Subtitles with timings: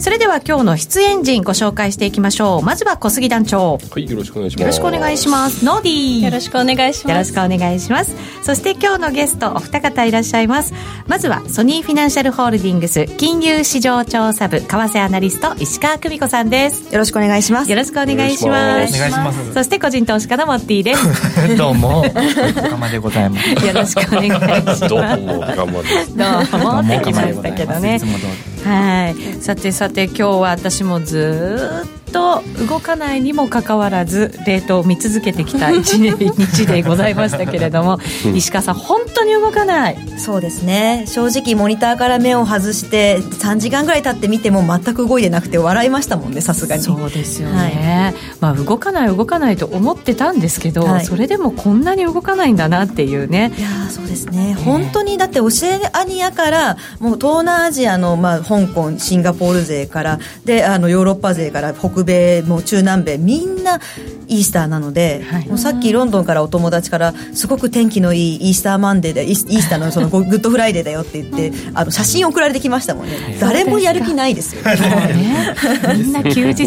[0.00, 2.62] それでは今日の出演陣ご紹介していきましょう。
[2.62, 3.78] まずは小杉団長。
[3.78, 4.60] はいよろしくお願いします。
[4.60, 5.64] よろしくお願いします。
[5.64, 6.24] ノーディー。
[6.24, 7.08] よろしくお願いします。
[7.10, 8.14] よろしくお願いします。
[8.44, 10.72] そして今日のゲストお二方いらっしゃいます。
[11.08, 16.92] まずはソニーフィナンシャルホールディングス金融市場調査部為替アナリスト石川久美子さんです。
[16.92, 17.70] よろしくお願いします。
[17.70, 18.94] よろしくお願いします。
[18.94, 19.52] お願いします。
[19.52, 21.56] そして個人投資家のモッティです。
[21.58, 22.00] どうも。
[22.00, 23.66] おかまでございます。
[23.66, 24.80] よろしくお願いします。
[24.88, 25.94] どうも頑張り
[26.36, 26.52] ます。
[26.52, 26.80] どうも。
[26.82, 27.96] ってきましたけどね。
[27.96, 29.40] いつも通りはい。
[29.40, 37.98] さてさて今日は私もずっと動かないにもかかわらずレートを見続けてきた 一日でございましたけれども
[38.34, 39.96] 石川さん本当に動かない？
[40.18, 41.04] そうですね。
[41.06, 46.82] 正直モニターから目を外して3時間ぐらい経って見ても全く動いてなくて笑いましたもんねさすがに。
[46.82, 51.04] そうですよね、まあ、動かない動かないと思ってたんですけど、はい。
[51.04, 53.52] それでもこんなに動かないんだなっていうね。
[53.56, 63.80] いやーそうですね、本当にだってオセアニアからもう東南アジアの、まあ、香港シンガポール勢からであのヨーロッパ勢から北米もう中南米みんな
[64.28, 65.48] イースターなので、はい。
[65.48, 73.36] もうさっきロンドンからお友達からすごく天気のいい Easter Monday で イースターのその Good Friday だよって言ってあの写真送られてきましたもんね。
[73.40, 75.54] 誰もやる気ないですよ ね、
[75.96, 76.66] みんな休日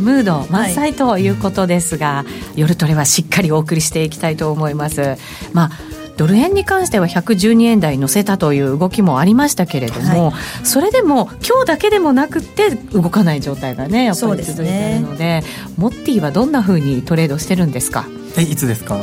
[0.00, 2.24] ムード満載ということですが、
[2.56, 5.16] 夜トレはしっかりお送りしていきたいと思います。
[5.52, 10.32] まあドル円に関しては112円台乗せたという動きもありましたけれども、
[10.62, 15.42] それでも今日だけでもなくって動かない状態がねやっぱり続いているので
[15.76, 18.06] モッティはどんなふうにトレードしてるんですか？
[18.36, 19.00] えいつですか？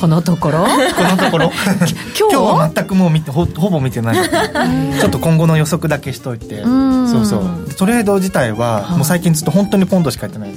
[0.00, 0.60] このところ？
[0.64, 0.68] こ
[1.02, 1.50] のところ？
[1.76, 1.94] 今日？
[2.18, 4.16] 今日は全くもう見てほほぼ見てない。
[4.98, 6.62] ちょっと今後の予測だけしといて。
[6.62, 7.08] ん。
[7.08, 7.74] そうそう。
[7.76, 10.56] トレード自体はもう最近ずっと本当にポンドしかやってないで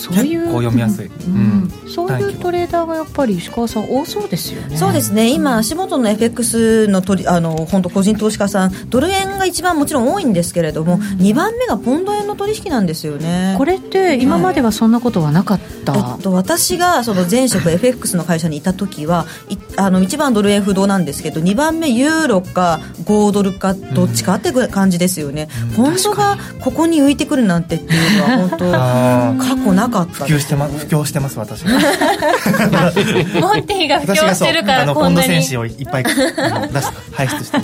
[0.00, 1.34] そういう結構読みやすい、ううん。
[1.64, 4.76] んそういうトレーダーがやっぱり石川さん多そうですよね。
[4.76, 5.32] そうですね。
[5.32, 13.54] 今足元の FX の取りあの本当個人投資家さんドル円が一番もちろん多いんですけれども、2番目がポンド円の取引なんですよね。
[13.58, 31.72] これって今まではそんなことはなかった、えっと、私がその前職 FX の会社にいた時はいあの1番ドル円不動なんですけど2番目ユーロか5ドルかどっちかって感じですよね、ポンドがここに浮いてくるなんてっていうのは本 あ当過去なかった普及してます布教してます私が
[33.40, 35.42] モンティが布教し私がそうてるからあのポンドこんなに。
[35.42, 36.04] 戦士をいっぱい
[36.36, 37.58] あの 出し排出して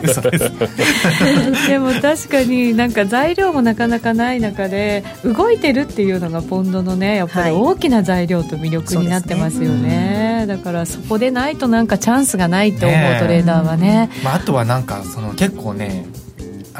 [0.02, 1.68] 嘘です。
[1.68, 7.52] でも確かになんか材料もなかなかない中で動いてるっていうのがポンドのねやっぱりはい。
[7.52, 14.10] 大きな材料と魅力になってますよね,、だからそこでないとなんかチャンスがないと思うトレーダーはね。
[14.24, 16.06] まあ、あとはなんかその結構ね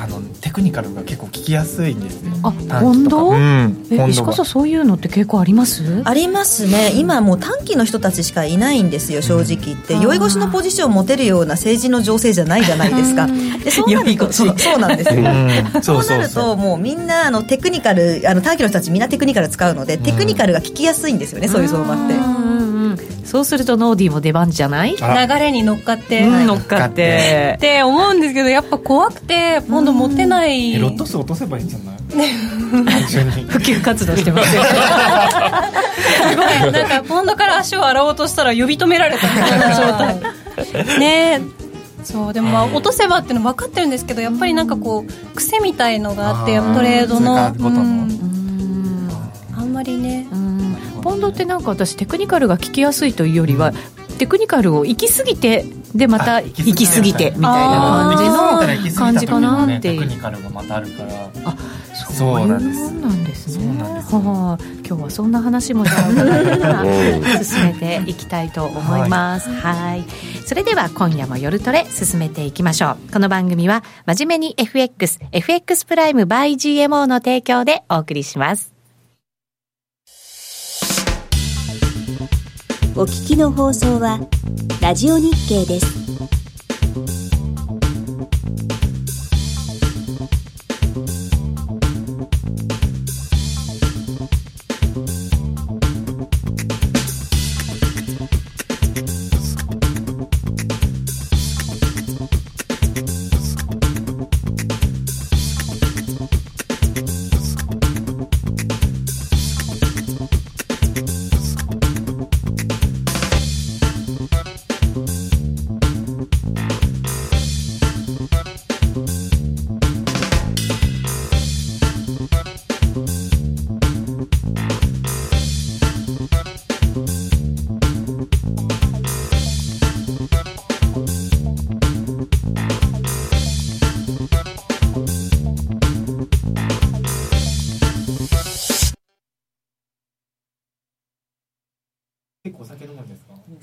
[0.03, 2.33] あのテクニカルが結構聞きやすいんですよ。
[2.43, 2.81] あ短期とか。
[2.81, 6.03] ポンドうんえ石川さんそういうのって結構あります？
[6.05, 6.93] ありますね。
[6.95, 9.95] 今もう短期の人たちしかいないんですよ正直言って。
[9.95, 13.27] うん酔い越しのポジションを持てるような政治の情勢じゃないじゃないですか。
[13.27, 14.47] でそうなる酔い越しと。
[14.47, 15.21] そうそうなんですよ。
[15.21, 15.83] うん。
[15.83, 22.15] そうなるともうみんなあのテクニカルあの短期の人たちみんなテクニカル使うのでテクニカルが聞きやすいんですよね、そういう相場って
[22.81, 22.97] うん。
[23.25, 24.97] そうするとノーディーも出番じゃない？
[24.97, 25.05] 流
[25.39, 26.43] れに乗っかって、うん。
[26.43, 27.57] っ乗っかって。
[27.61, 30.75] て思うんですけどやっぱ怖くてポンド持ってない。
[30.75, 31.97] えロット数落とせばいいんじゃない？
[32.71, 34.63] 普及活動してますよ。
[36.31, 36.73] すごい。
[36.73, 40.99] なんかポンドから足を洗おうとしたら呼び止められたみたいな状態。
[40.99, 41.61] ねえ。
[42.05, 47.35] そうでもまあ落とせばっていうの分かってるんですけどやっぱりなんかこう癖みたいのがあってトレードの。
[47.35, 47.37] う
[47.69, 49.11] ん。
[49.59, 50.27] あんまりね。
[50.33, 50.50] うん
[51.01, 53.73] ポンドってなんか私テクニカルが聞きやすいというよりは、
[54.19, 60.01] テクニカルを行き過ぎてでまたあ行き過ぎてみたいな感じの感じかなっていう。
[60.01, 61.31] テクニカルがまたあるから。
[61.45, 61.57] あ
[61.95, 63.57] そそうなんですんなんです。
[63.59, 64.59] ねすは。
[64.61, 69.51] あ今日はそんな話もじゃあ進めていきたいと思います。
[69.51, 70.05] はい。
[70.45, 73.13] それでは今夜も夜トレ進めていきましょう。
[73.13, 78.70] この番組は真面目に FXFX プライム by GMO の提供でお送りします
[82.97, 84.19] お聞きの放送は
[84.83, 86.40] ラジオ日経です。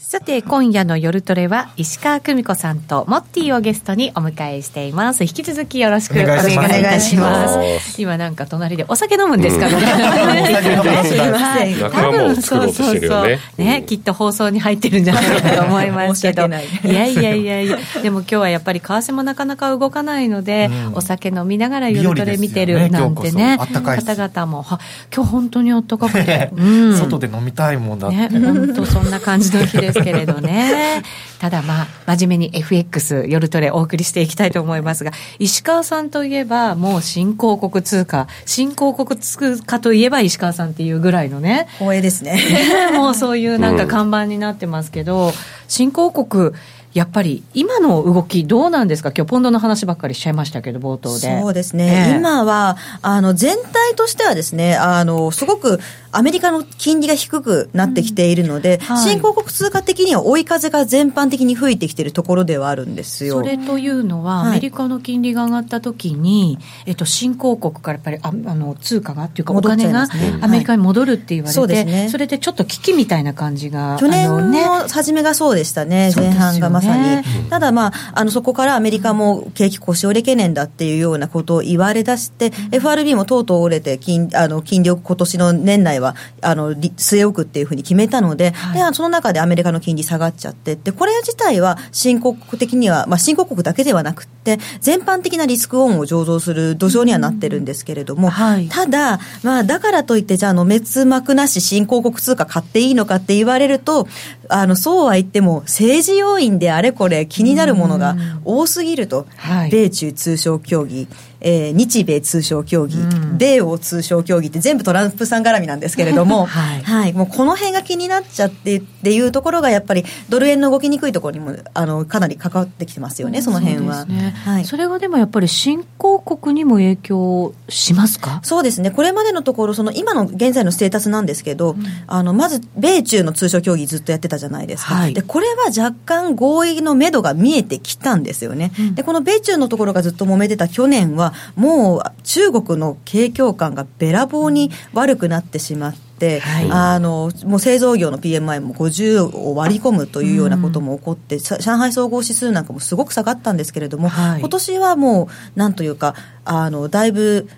[0.07, 5.25] さて、今夜の夜トレは、石川久美子さんとモッティをゲストにお迎えしています。
[5.25, 8.01] 引き続きよろしくお願いいたします。
[8.01, 9.77] 今なんか隣でお酒飲むんですからね。
[11.35, 11.75] はい。
[11.75, 13.37] 多分、そうそうそう。
[13.57, 16.47] ね、きっと放送に入ってるんじゃないかと思いますけど。
[16.47, 16.49] い
[16.93, 24.65] やいやいやいや、でも今日はやっぱり為替もなかなか動かないので、お酒飲みながら夜トレ見てるなんてね、方々も、
[25.13, 26.49] 今日本当にあったかくて。
[26.97, 28.15] 外で飲みたいもんだって。
[28.15, 31.03] ね、本当そんな感じの日ですけれどね。
[31.39, 41.67] ただまあ、真面目に FX 夜トレお送りしていきたいと思いますが、石川さんといえば、もう新興国通貨、新興国通貨といえば石川さんっていうぐらいのね。
[41.77, 42.41] 光栄ですね。
[42.93, 45.33] もうそういうなんか看板になってますけど、うん、
[45.67, 46.53] 新興国、
[46.97, 49.11] やっぱり今の動きどうなんですか？
[49.15, 51.39] 今日ポンドの話ばっかりしちゃいましたけど冒頭で。
[51.41, 55.79] そうですね、えー、今はあの全体としてはですねあのすごく
[56.11, 58.85] アメリカの金利が低くなってきているので、うん。
[58.85, 63.35] はい、新興国通貨的には追い風が全般的に吹いてきているところではあるんですよ。
[63.35, 66.57] それというのは、はい、アメリカの金利が上がった時に、
[66.87, 70.07] えっと、新興国からやっぱりああの通貨がっていうかお金が
[70.41, 76.11] アメリカに戻るって言われて、はい、そね、それでちょっと危機みたいな感じが去年の初めがそうでしたね。
[76.15, 104.07] 前半がまさに、ただ、まあ、あのそこからアメリカも景気腰折れ懸念だっていうようなことを言われ出して、うん、FRB もとうとう折れて金あの金利を今年の年内はあの据え置くっていうふうに決めたのではい、でその中でアメリカの金利下がっちゃってでこれ自体は新興国的には、まあ、新興国だけではなくて全般的なリスクオンを醸造する土壌にはなってるんですけれども、うんはい、ただ、まあ、だからといってじゃあの滅幕なし新興国通貨買っていいのかって言われると
[104.49, 108.15] あのそうは言っても政治要因であれこれ気になるものが
[108.45, 111.07] 多すぎると、はい、米中通商協議
[111.41, 124.01] えー、日米通商協議、うん、米欧通商協議って全部トランプさん絡みなんですけれども、 はい、はい、もうこの辺が気になっちゃってっていうところがやっぱりドル円の動きにくいところにもあのかなり関わってきてますよね、その辺は。
[124.01, 128.39] そね、はい、それはでもやっぱり新興国にも影響しますか？
[128.43, 156.15] そうですね、これまでのところ、その今の現在のステータスなんですけど、うん、あのまず米中の通商協議ずっとやってたじゃないですか、はい、でこれは若干合意のめどが見えてきたんですよね、うん、でこの米中のところがずっと揉めてた去年は、もう中国の景況感がべらぼうに悪くなってしまって、はい、あのもう製造業の PMI も50を割り込むというようなことも起こって、うん、上海総合指数なんかもすごく下がったんですけれども、はい、今年はもうなんというか
[156.45, 157.49] あのだいぶ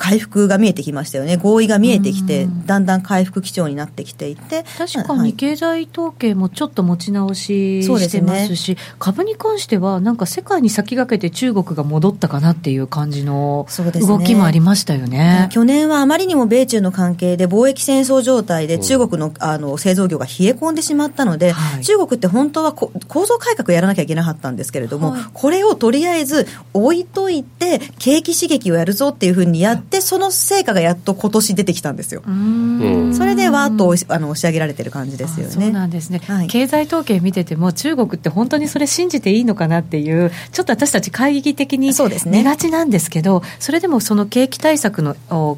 [0.00, 13.66] 回復が見えてきましたよね、合意が見えてきて、だんだん回復基調になってきていて、確かに経済統計もちょっと持ち直ししてますし、ね、株に関しては、なんか世界に先駆けて中国が戻ったかなっていう感じの
[14.00, 22.90] 動きもありましたよね、ね、去年はあまりにも米中の関係で、貿易戦争状態で、中国のあの製造業が冷え込んでしまったので、はい、中国って本当は構
[23.26, 32.22] 造改革やらなきゃいけなかったんですけれども、はい、これをとりあえず置いといて、景気刺激をやるぞっていうふうにやって、でその成果がやっと今年出てきたんですよ。
[32.22, 35.52] それでわーっとあの押し上げられてる感じですよね。
[35.52, 41.92] そうなんですね、はい、経済統計見てても中国って本当にそれ信じていいのかなっていうちょっと私たち懐疑的に
[42.26, 45.16] 寝がちなんですけどそれでもその景気対策の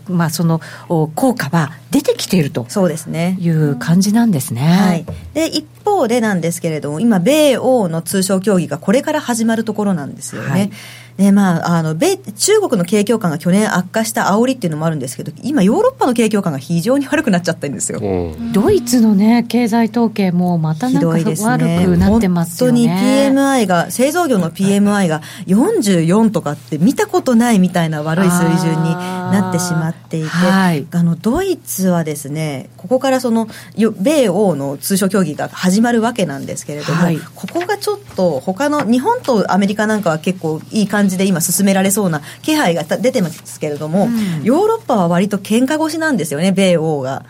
[0.08, 4.62] まあその効果は出てきているとそうですねいう感じなんですね。
[4.62, 10.48] はい、で一方でなんですけれども今米欧の通商協議がこれから始まるところなんですよね。
[10.48, 10.70] はい
[11.18, 22.88] ねまあ、あの米中国の景況感が去年悪化した煽りっていうのもあるんですけど今ヨーロッパの景況感が非常に悪くなっちゃったんですよ、うん、ドイツのね経済統計もまたなんか悪くなってますよね。
[22.88, 47.24] 本当に PMI が製造業の PMI が44とかって見たことないみたいな悪い水準になってしまっていて、はい、あのドイツはですねここからその米欧の通商協議が始まるわけなんですけれども、はい、ここがちょっと他の日本とアメリカなんかは結構いい感じじで今進められそうな気配が出てますけれども、うん、ヨーロッパは割と喧嘩腰なんですよね米欧が、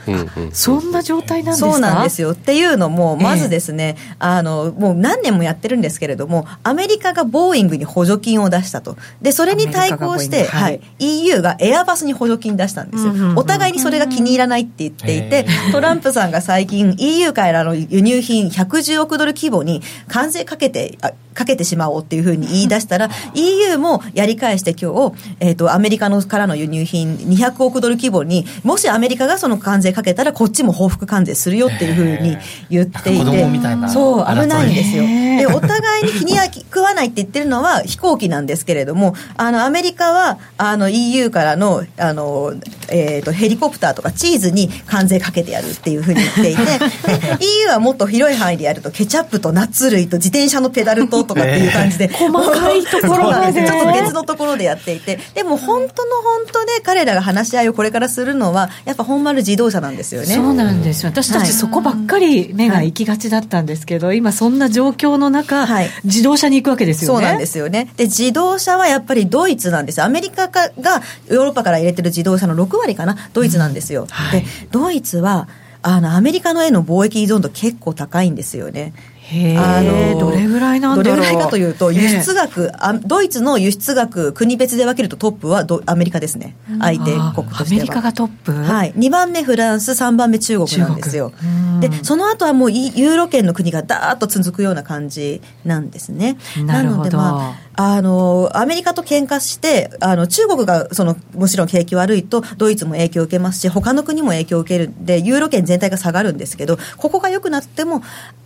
[0.53, 1.73] そんな状態なんですか？
[1.73, 2.33] そうなんですよ。
[2.33, 8.97] っていうのもまずですね、えー、あのもう何年もやってるんですけれどもアメリカがボーイングに補助金を出したと。
[9.21, 20.99] でそれに対抗して、はい、EU がエアバスに補助金出したんですよ、お互いにそれが気に入らないって言っていて、トランプさんが最近 EU からの輸入品110億ドル規模に関税かけて
[21.35, 32.37] かけてしまおうっていうふうに言い出したら EU もやり返して今日、えーと、アメリカのからの輸入品200億ドル規模にもしアメリカがその関税かけたらこっちも報復関税するよっていうふうに
[32.71, 33.25] 言っていて
[33.89, 35.05] そう危ないんですよ。
[35.05, 36.33] でお互いに気に
[36.73, 42.55] 食わないって言ってるのは飛行機なんですけれどもあのアメリカはあの EU からのあの、
[42.91, 53.63] えー、とヘリコプターとかチーズに関税かけてやるっていうふうに言っていてで EU はもっと広い範囲でやるとケチャップとナッツ類と自転車のペダルととかっていう感じで、 細かいところまで。
[53.67, 55.19] ちょっと別のところでやっていて。
[55.35, 60.35] でも本当の本当で彼らが話し合いをこれからするのはやっぱ本丸自動車なんですよね。
[60.35, 61.11] そうなんですよ。
[61.11, 65.91] 私たちそこばっかり目が行きがちだったんですけど、今そんな状況の中、はい。
[66.05, 67.21] 自動車に行くわけですよね。
[67.21, 67.89] そうなんですよね。
[67.97, 70.03] で、自動車はやっぱりドイツなんです。
[70.03, 70.63] アメリカが
[71.29, 74.07] ヨーロッパから入れてる自動車の6割かな、ドイツなんですよ。
[74.11, 74.41] はい。
[74.41, 75.49] で、ドイツは、
[75.83, 78.93] あの、アメリカのへの貿易依存度結構高いんですよね。
[79.33, 81.17] へえどれぐらいなんだろう。
[81.17, 86.57] どれぐらいかというと、ええ輸出額、あドイツの輸出額、国別で分けるとトップはドアメリカですね。
[86.79, 87.47] 相手国としては。
[87.53, 88.53] あアメリカがトップ？
[88.53, 91.33] はい、2番目フランス3番目中国なんですよ。
[91.81, 96.37] でその後はもういユーロ圏の国がダーッと続くような感じなんですね。
[96.65, 97.05] なるほど。
[97.05, 108.03] のでまああのアメリカと喧嘩してあの中国がそのもちろん景気悪いとドイツも影響を受けますし他の国も影響を受けるんでユーロ圏全体が下がるんですけどここが良くなっても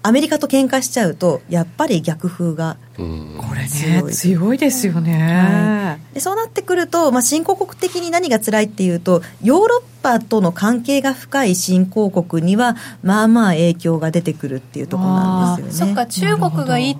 [0.06, 3.38] アメリカと喧嘩しちゃうとやっぱり逆風がうん。
[3.38, 4.12] これね強い。
[4.12, 15.92] 強いですよね、でそうなってくると、まあ、新興国的に何が辛いっていうとヨーロッパとの関係が深い新興国にはまあまあ影響が出てくるっていうところなんですよね。
[15.94, 16.96] そっか中国がいい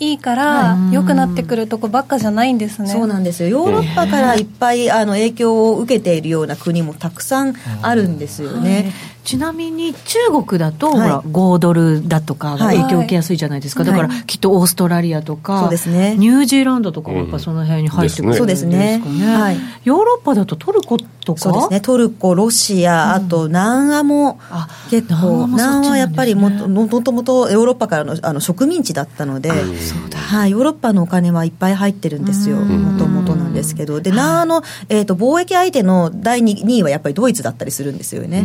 [0.00, 2.88] いいから良くなってくるとこばっかじゃないんですね。
[2.88, 3.48] そうなんですよ。
[3.48, 8.92] ヨーロッパからいっぱいあの影響を受けているような国もたくさんあるんですよね。
[9.24, 10.96] ちなみに中国だと、はい。
[10.96, 13.92] ほら5ドルだとか影響を受けやすいじゃないですか、はい。
[13.92, 16.14] だからきっとオーストラリアとか、そうですね。
[16.16, 18.98] ニュージーランドとかもやっぱその辺に入ってくるんそうでかですすね。
[18.98, 19.56] ね、はい。
[19.84, 21.40] ヨーロッパだとトルコとか？
[21.40, 21.80] そうですね。
[21.80, 38.42] トルコ、ロシア、あと南アもあ結構、南アはやっぱりもなんですともともとヨーロッパからのあの植民地だったので、そうだはい、ヨーロッパのお金はいっぱい入ってるんですよ、もともとなんですけど、で、南アの、えー、と貿易相手の第 2, 2位はやっぱりドイツだったりするんですよね。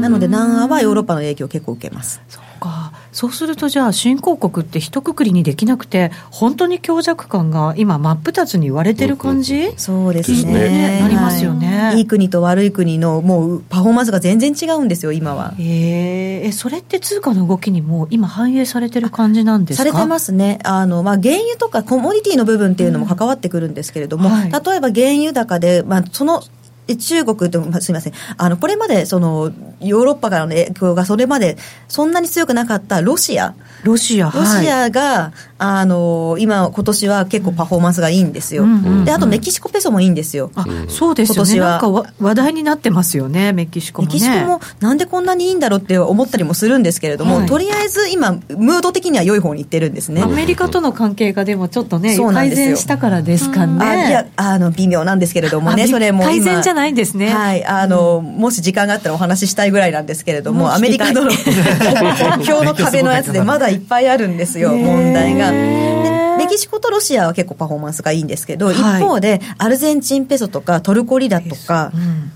[0.00, 2.20] なので、南アはヨーロッパの影響を結構受けます。
[2.28, 2.92] そうか。
[3.12, 10.52] そうするとじゃあ新興国って一括りにできなくて本当に強弱感が今真っ二つに割れてる感じ、そうですですね。
[10.52, 11.80] ねなりますよね。
[11.80, 11.98] はい。
[11.98, 15.54] いい国と悪い国のもうパフォーマンスが全然違うんですよ、今は。
[15.58, 16.46] えー。
[16.48, 19.84] えそれって通貨の動きにも今反映されてる感じなんですか？
[19.90, 20.58] されてますね。
[20.64, 24.50] あの、まあ、原油とかコモディティの部分っていうのも関わってくるんですけれども、はい。
[24.52, 26.46] 例えば原油高で、まあ、そのえ
[26.94, 28.12] 中国と、まあすみません。
[28.36, 29.50] あのこれまでその
[29.80, 31.56] ヨーロッパからの影響がそれまで
[31.88, 33.54] そんなに強くなかったロシア。
[33.82, 39.04] ロシアロシはいアが、あの今今年は結構パフォーマンスがいいんですよ、うんうんうん。
[39.04, 41.50] であとメキシコペソもいいんですよ、あそうですよね。
[41.52, 41.70] 今年は。
[41.70, 44.14] なんかわ話題になってますよねメキシコもね。
[44.14, 47.46] メキシコもなんでこんなにいいんだろうって思ったりもするんですけれども、はい。
[47.46, 50.22] とりあえず今、ムード的には良い方に行ってるんですね。
[50.22, 53.84] アメリカとの関係がでもちょっとね改善したからですかね。
[53.84, 57.34] あいやあの微妙なんですけれどもねそれも今ないんですね。
[57.34, 57.64] はい。
[57.64, 65.50] あの、もし時間があったらお話ししたいぐらいなんですけれどもアメリカの聞国境の壁のやつで まだいっぱいあるんですよ問題が。
[65.50, 68.74] でメキシコとロシアは結構パフォーマンスがいいんですけど、はい。
[68.76, 71.92] 一方でアルゼンチンペソとかトルコリラとか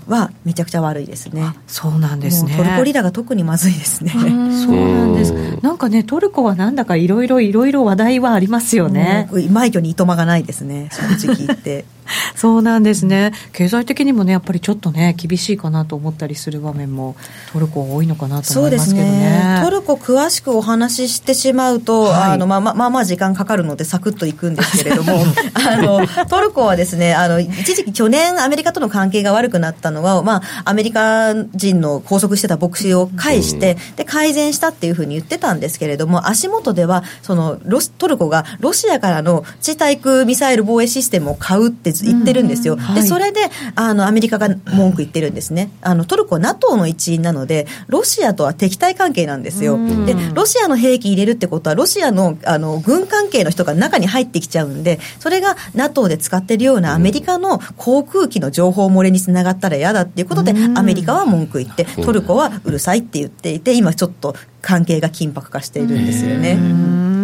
[0.07, 1.55] はめちゃくちゃ悪いですね。
[1.67, 2.55] そうなんですね。
[2.57, 4.11] トルコリラが特にまずいですね。
[4.11, 5.33] そうなんです。
[5.61, 9.29] なんかねトルコはなんだかいろいろいろいろ話題はありますよね。
[9.31, 11.85] もう枚挙にいとまがないですね正直言って。
[12.35, 13.33] そうなんですね。
[13.53, 17.15] 経済的にもねやっぱりちょっとね厳しいかなと思ったりする場面も
[17.53, 19.11] トルコは多いのかなと思いますけどね。
[19.11, 19.61] ね。
[19.63, 22.31] トルコ詳しくお話ししてしまうと、はい。
[22.31, 42.77] あのまあまあまあまあ時間かかるのでサクッといくんですけれども、 あのトルコはですね、あの一時期去年アメリカとの関係が悪くなったのは、まあアメリカ人の拘束してた牧師を返して、で改善したっていうふうに言ってたんですけれども、足元ではそのロストルコがロシアからの地対空ミサイル防衛システムを買うって言ってるんですよ。
[42.77, 43.39] はいでそれで
[43.75, 45.69] あのアメリカが文句言ってるんですね。
[45.81, 49.77] あのトルコは NATO の一員なので、ロシアとは敵対関係なんですよ。
[50.05, 66.57] で、ロシアの兵器入れるってことは、ロシアのあの軍関係の人が中に入ってきちゃうんで、それが NATO で使ってるようなアメリカの航空機の情報漏れにつながったら嫌だっていうことで、アメリカは文句言って、トルコはうるさいって言っていて、今ちょっと関係が緊迫化しているんですよね。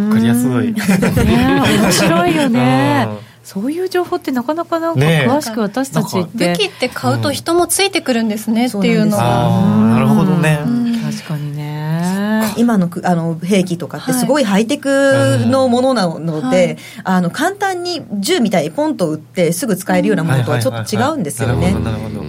[0.09, 0.73] わかりやすい。
[0.73, 0.75] ね
[1.81, 9.23] 面白いよね うんそういう情報ってなかなかなんか詳しく私たちって、武器って買うと人もついてくるんですねっていうのが。
[9.23, 10.59] なるほどね。
[12.57, 16.77] 今のくあの兵器とかってすごいハイテクのものなので、はい。
[17.03, 21.75] あの簡単に銃みたいにポンと撃ってすぐ使えるようなものとはちょっと違うんですよね。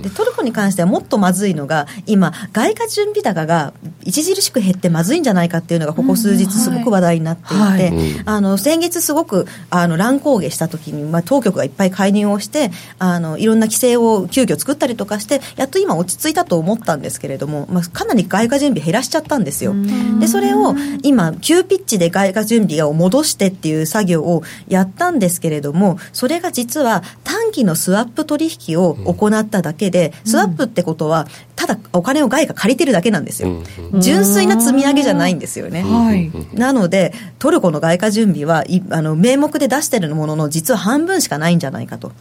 [0.02, 3.72] でトルコに関してはもっとまずいのが今外貨準備高が
[4.06, 19.74] 著しく減ってまずいんじゃないかっていうのがここ数日すごく話題になっていて、あの先月すごくあの乱高下した時に、まあ、当局がいっぱい介入をしてあのいろんな規制を急遽作ったりとかしてやっと今落ち着いたと思ったんですけれども、まあ、かなり外貨準備減らしちゃったんですよ
[20.18, 33.62] でそれを今急ピッチで外貨準備を戻してっていう作業をやったんですけれどもそれが実は短期のスワップ取引を行っただけで、スワップってことはただお金を外貨借りてるだけなんですよ、
[34.00, 36.30] 純粋な積み上げじゃないんですよね、はい。
[36.54, 42.12] なので、トルコの外貨準備はいあの名目で出してるものの、実は半分しかないんじゃないかと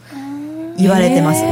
[0.78, 1.42] 言われてます。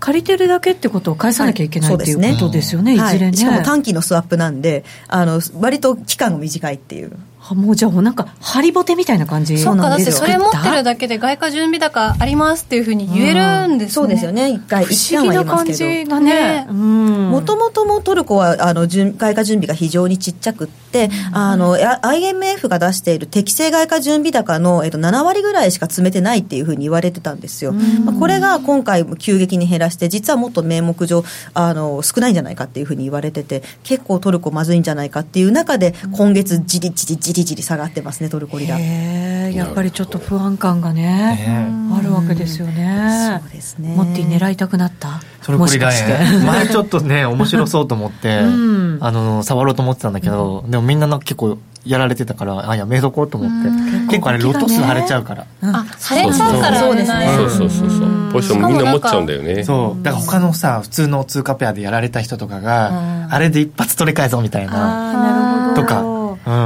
[0.00, 3.36] 借りてるだけってことを返さなきゃいけない、はいっていうことですよね、はいいずれね。
[3.36, 7.12] しかも短期のスワップなんで、あの割と期間が短いっていう。
[7.40, 16.04] あもうじゃあ、なんか、ハリボテみたいな感じそうかだってなんですよそれ持ってるだけで外貨準備高ありますっていうふうに言えるんですね、そうですよね、一回、不一思議な感旦は言いますけど。
[16.04, 16.66] じがねね。
[16.68, 20.87] うんもともともトルコはあの準外貨準備が非常にちっちゃくって、
[21.32, 38.78] あのや IMF が出している適正外貨準備高の、えっと、7割ぐらいしか詰めてないっていうふうに言われてたんですよ、まあ、これが今回、急激に減らして、実はもっと名目上あの、少ないんじゃないかっていうふうに言われてて、結構トルコまずいんじゃないかっていう中で、今月、じりじりじりじり下がってますね、トルコリラ。
[38.78, 41.68] やっぱりちょっと不安感がねね。
[41.96, 43.40] あるわけですよね。
[43.42, 43.94] そうですね。
[43.94, 45.20] もって狙いたくなった？
[45.48, 46.12] トルコリラもしかして。
[46.12, 48.98] 円前ちょっとね面白そうと思って、 ん。
[49.00, 53.70] あの触ろうと思ってたんだけど、でもみんななんか結構やられてたからあやめとこうと思って。
[54.08, 55.46] 結構あれロト数腫れちゃうから。
[55.62, 56.60] あ晴れちゃう。
[56.60, 57.30] からそうですね。
[57.34, 57.90] そうそうそう。
[57.90, 59.64] そうポジションみんな持っちゃうんだよね。
[59.64, 60.02] そう。
[60.02, 65.72] だから他のさ普通の通貨ペアでやられた人とかがあれで一発取り返そうみたいな。
[65.74, 66.17] とか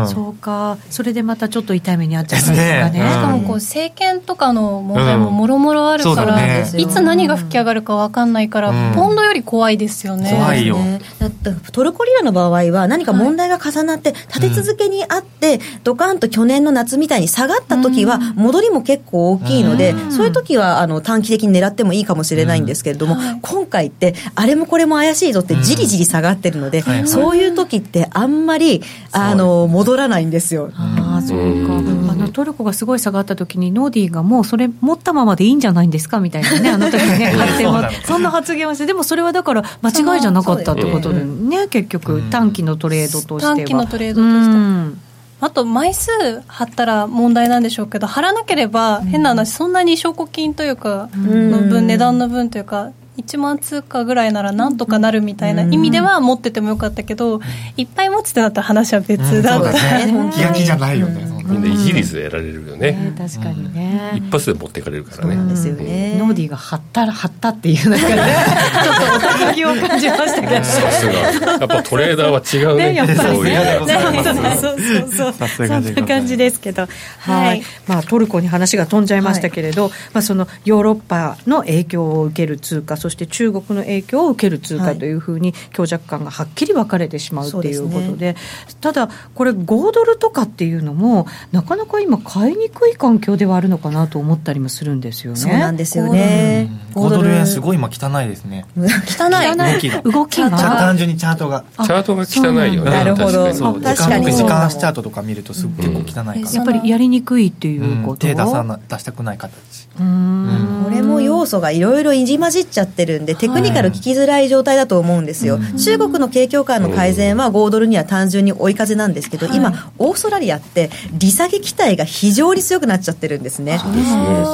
[0.02, 0.08] うん。
[0.08, 0.78] そうか。
[0.90, 6.66] それでまたちょっと痛い目に遭っちゃったんですがねですねしかもこう政権とかの問題ももろもろあるから、ね。
[6.76, 8.94] いつ何が吹き上がるか分かんないから、うん。
[8.94, 10.30] ポンドより怖いですよね。
[10.30, 10.76] 怖いよ。
[10.76, 11.00] ね。
[11.18, 30.70] だってトルコリラの場合は何か問題が重なって立て続けにあって、ドカンと去年の夏みたいに下がった時は戻りも結構大きいので、そういう時はあの短期的に狙ってもいいかもしれないんですけれども、今回ってあれもこれも怪しいぞってじりじり下がってるので、そういう時ってあんまりあの戻らないんですよ。
[30.74, 43.56] ああそうか、あのトルコがすごい下がった時にノーディーがもうそれ持ったままでいいんじゃないんですかみたいなね あの時ね発言はそんな発言をしてでもそれはだから間違いじゃなかったってことでね結局短期のトレードとしては。
[43.56, 44.54] 短期のトレードとしては。
[44.54, 44.98] うん。
[45.42, 46.12] あと枚数
[46.46, 57.40] 貼ったら問題なんでしょうけど貼らなければ変な話そんなに証拠金というかの分値段の分というか1万通貨ぐらいならなんとかなるみたいな意味では持っててもよかったけど
[57.76, 59.72] いっぱい持つってなったら話は別だった。
[59.72, 60.30] そうだね。
[60.32, 62.92] 気が気じゃないよね、みんなイギリスでやられるよね。
[62.92, 65.36] ね確かにね、一発で持っていかれるからね。
[65.36, 66.16] なんですよね。
[66.18, 68.14] ノーディーが張ったら張ったっていうなんかね
[68.82, 70.64] ちょっとおたを感じましたけど。
[70.64, 71.12] さすが。
[71.12, 72.92] やっぱトレーダーは違うね。
[72.92, 75.90] ねやっぱりそういうねのねそうそうそうそがでございます。
[75.92, 77.62] んな感じですけど、はい、はい。
[77.86, 88.36] まあトルコに話が飛んじゃいましたけれど、まあそのヨーロッパの影響を受ける通貨、そして中国の影響を受ける通貨はいというふうに強弱感がはっきり分かれてしまうっていうことそうで、
[88.80, 95.38] ただこれ5ドルとかっていうのもなかなか今買いにくい環境ではあるのかなと思ったりもするんですよね。
[95.38, 96.68] そうなんですよね。
[96.94, 98.64] 5ドル円すごい今汚いですね。
[98.76, 100.50] 汚い動きが動きが。
[100.50, 101.64] ちゃ単純にチャートが。
[101.82, 102.90] チャートが汚いよね。
[102.90, 103.44] なるほど。
[103.44, 103.74] 確かにそう。
[103.74, 104.26] 時確かに。
[104.26, 108.02] 間時間足チャートとか見るとす結構汚いから、やっぱりやりにくいっていううん。
[108.02, 109.52] こと、手出さな出したくない形。
[109.98, 115.58] うーんこれも要素がいろいろ入り混じっちゃってるんで、テクニカル聞きづらい状態だと思うんですよ。
[115.82, 123.80] 中国の景況感の改善は5ドルには単純に追い風なんですけど、今、オーストラリアって利下げ期待が非常に強くなっちゃってるんですね。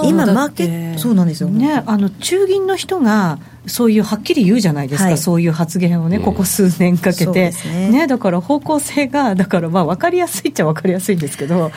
[0.05, 1.49] 今、マーケット、そうなんですよ。
[1.49, 5.19] ね、あの中銀の人がそういうはっきり言うじゃないですか、はい。
[5.19, 8.07] そういう発言をね、ここ数年かけて、ですね。
[8.07, 11.71] だから方向性が、だからまあ分かりやすいっちゃ分かりやすいんですけど、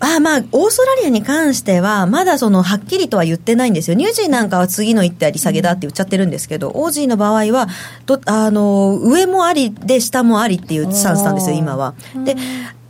[0.00, 3.96] あまあ、オーストラリアに関しては、まだその、はっきりとは言ってないんですよ。
[3.96, 7.68] ニュージーなんかは次の一手は利下げだって言っちゃってるんですけど、オージーの場合は、
[8.06, 11.94] どあの、上もありで下もありっていうスタンスなんですよ、今は。
[12.24, 12.34] で、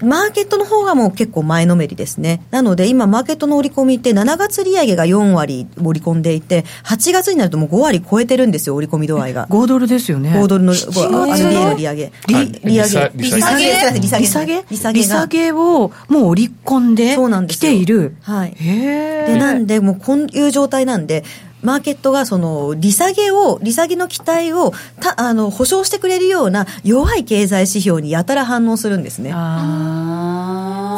[0.02, 2.42] マーケットの方がもう結構前のめりですね。
[2.50, 9.46] なので今マーケットの織り込みって7月利上げが4割織り込んでいて、8月になるともう5割超えてるんですよ、織り込み度合いが。
[9.48, 10.32] 5ドルですよね。
[10.32, 12.12] 5ドルの、RBA の利上げ。
[12.26, 13.10] 利はい利上げ。
[13.14, 14.00] 利下利下利下げ。
[14.00, 18.16] 利下げ利下げ利利下げをもう織り込んでそうなんできている。
[18.22, 18.54] はい。
[18.56, 21.24] へで、ーなんで、もうこういう状態なんで、
[21.62, 29.32] マーケットがその利下げを利下げの期待をたあの保証してくれるような弱い経済指標にやたら反応するんですね。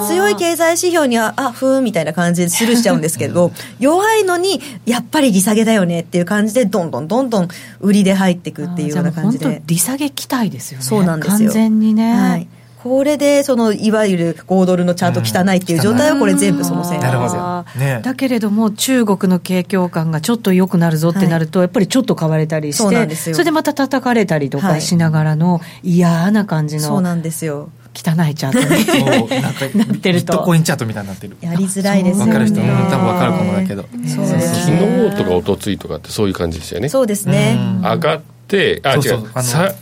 [0.08, 7.48] 強い経済指標には、あ、ふーんみたいな感じでスルーしちゃうんですけど、弱いのに、やっぱり利下げだよねっていう感じで、どんどんどんどん
[7.80, 9.74] 売りで入っていくっていうような感じでじ。
[9.74, 12.48] 利下げ期待ですよねそうなんですよ完全にね、はい。
[12.82, 17.64] これで、その、いわゆる5ドルのチャート汚いっていう状態は、これ全部そのせいなるほど。
[17.78, 18.00] ね。
[18.02, 23.38] だけれども中国の景況感がちょっと良くなるぞってなると、やっぱりちょっと買われたりしてそうなんですよ。
[23.38, 27.70] れでまた叩かれたりとはいかしながらの嫌な感じのそうなんですよ。
[27.94, 30.32] 汚いチャートに なんかなってると。
[30.32, 31.36] ビットコインチャートみたいになってる。
[31.40, 32.32] やりづらいですよね。
[32.32, 33.84] わかる人も多分わかるかもだけど。
[34.08, 35.10] そうです昨ね。
[35.10, 36.88] 日とか一昨日とかってそういう感じでしたよね。
[36.88, 37.58] そうですね。
[37.82, 39.18] 上がってあそうそう。
[39.18, 39.74] 違う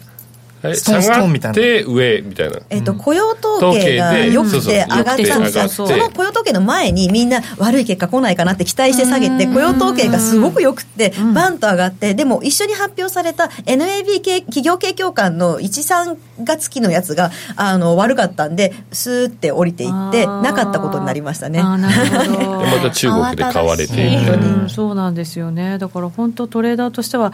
[0.62, 1.55] ストーンストンみたいな。
[1.55, 2.61] て上みたいな。
[2.68, 5.68] えっと、雇用統計が良くて上がったんですよ。
[5.68, 21.62] その雇用統計の前にみんな悪い結果来ないかなって期待して下げて、雇用統計がすごく良くて、バンと上がって、でも一緒に発表された NAB 系企業景況感の1、3月期のやつが、あの、悪かったんで、スーって降りていって、なかったことになりましたね。
[21.62, 22.59] なるほど。
[22.61, 24.68] でまた中国で買われていうん。
[24.68, 25.79] そうなんですよね。
[25.79, 27.33] だから本当トレーダーとしては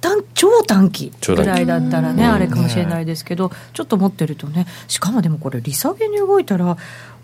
[0.00, 1.48] 短超短期超短期。
[1.48, 6.76] ぐらいだったらね、あれかもしれないですけど、ちょっと持ってるとねしかもでもこれ利下げに動いたら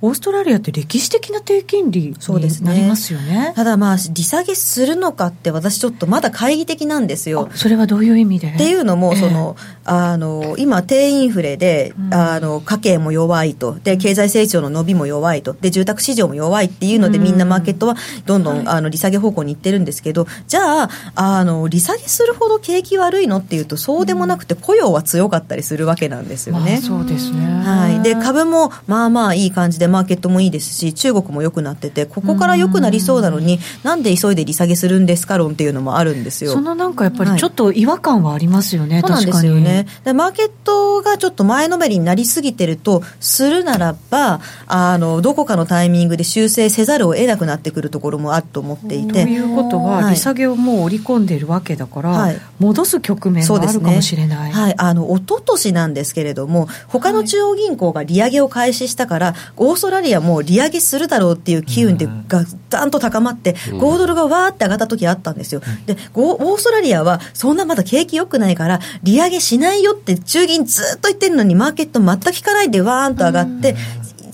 [0.04, 2.68] オーストラリアって歴史的な低金利にそうですね。
[2.68, 3.52] なりますよね。
[3.56, 7.48] ただまあ、利下げするのかって私ちょっとまだ懐疑的なんですよ。
[7.50, 8.48] あそれはどういう意味で？
[8.48, 9.20] っていうのも、ええ。
[9.20, 13.76] その、あの、今、低インフレで、あの、家計も弱いと。
[13.82, 15.54] で、経済成長の伸びも弱いと。
[15.54, 26.72] で、住宅市場も弱いっていうので、みんなマーケットはどんどん、あの、利下げ方向に行ってるんですけど、じゃあ、あの、利下げするほど景気悪いのっていうと、そうでもなくて、雇用は強かったりするわけなんですよね。
[26.72, 27.44] まあそうですね。
[27.64, 39.86] はい、で株もまあまあいい感じでマーケットもいいですし中国も良くなっててここから良くなりそうなのになんで急いで利下げするんですか論っていうのもあるんですよそのなんかやっぱりちょっと違和感はありますよね、そうなんですよね。
[40.04, 49.24] でマーケットがちょっと前のめりになりすぎてると、するならば、あの、どこかのタイミングで修正せざるを得なくなってくるところもあると思っていて。
[49.24, 54.52] ということは、はい利下げをもう織り込んでいるわけだから、はい戻す局面があるかもしれない。
[54.52, 54.74] はい。
[54.76, 65.60] あの、一昨年なんですけれども、他の中央銀行が利上げを開始したから、オーストラリアも利上げするだろうっていう機運でがダンと高まって、5ドルがわーって上がった時あったんですよ。
[65.86, 73.76] で、ゴオーストラリアはそんなまだ景気良くないから、利上げしないよって中銀ずっと言ってるのに、マーケット全く聞かないでわーんと上がって、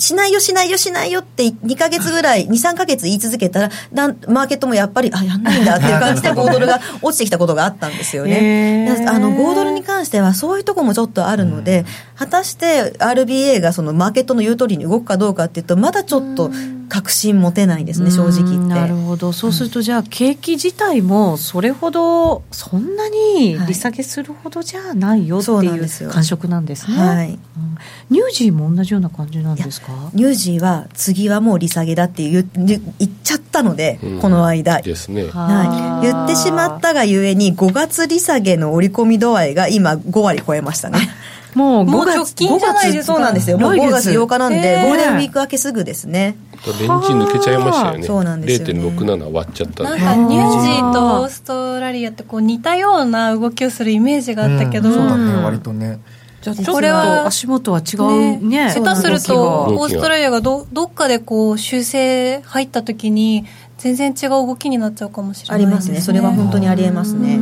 [0.00, 8.86] しないよ、しないよ、しないよって2ヶ月ぐらい、2、3ヶ月言い続けたら、なんマーケットもやっぱり、あ、やんないんだっていう感じで 5ドルが落ちてきたことがあったんですよね。
[8.86, 8.98] へー。
[8.98, 11.84] であの、5ドルに関してはそういうところもちょっとあるので、
[12.20, 16.50] 果たして RBA がそのマーケットの言う通りに動くかどうかっていうと、まだちょっと
[16.90, 18.92] 確信持てないですね、正直言って。
[18.92, 19.32] ほど。
[19.32, 27.30] そうするとじゃあ景気自体もそれほどそんなに利下げするほどじゃないよっていう感触なんですね、はい。
[27.30, 27.38] うん。
[28.10, 30.10] ニュージーも同じような感じなんですか？
[30.12, 34.20] ニュージーは次はもう利下げだって言言っちゃったので、うん。
[34.20, 34.82] この間。
[34.82, 35.24] ですね。
[35.30, 40.98] はい、言ってしまったがゆえに5月利下げの織り込み度合いが今5割超えましたね。
[41.54, 43.14] もう5もう月直近じゃないですか。
[43.14, 43.58] 5月そうなんですよ。
[43.58, 44.10] もう来月5月。
[44.10, 44.76] 8日なんで、え。
[44.76, 46.36] ーゴールデンウィーク明けすぐですね。
[46.66, 48.06] レンジ抜けちゃいましたよね。
[48.06, 54.94] そうなんですよね0.67割っちゃったなんでかニュージーとオーストラリアってこう似たような動きをするイメージがあったけど、うん。
[54.94, 56.00] そうだねうん割とね
[56.66, 58.70] これは足元は違うね。
[58.70, 63.44] 下手するとオーストラリアがどどっかでこう修正入った時に
[63.76, 66.00] 全然違う動きになっちゃうかもしれないありますね。
[66.00, 67.38] それは本当にありえますね。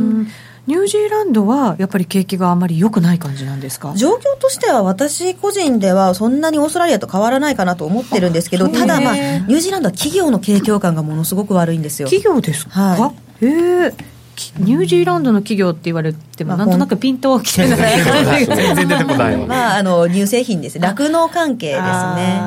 [0.69, 3.95] うんニュージーランドはやっぱり景気があまり良くない感じなんですか？
[3.97, 12.09] 状況としては私個人ではそんなにオーストラリアと変わらないかなと思ってるんですけど、ただまあ、ニュージーランドは企業の景況感がものすごく悪いんですよ。
[12.09, 13.47] 企業ですか、はへ
[13.87, 13.95] え
[14.37, 18.05] きニュージーランドの企業って言われても、まあなんとなくピントきてない
[18.47, 19.47] 全然出てこないわ。
[19.47, 20.79] まあ、あの、乳製品です。
[20.79, 22.41] 酪農関係ですね。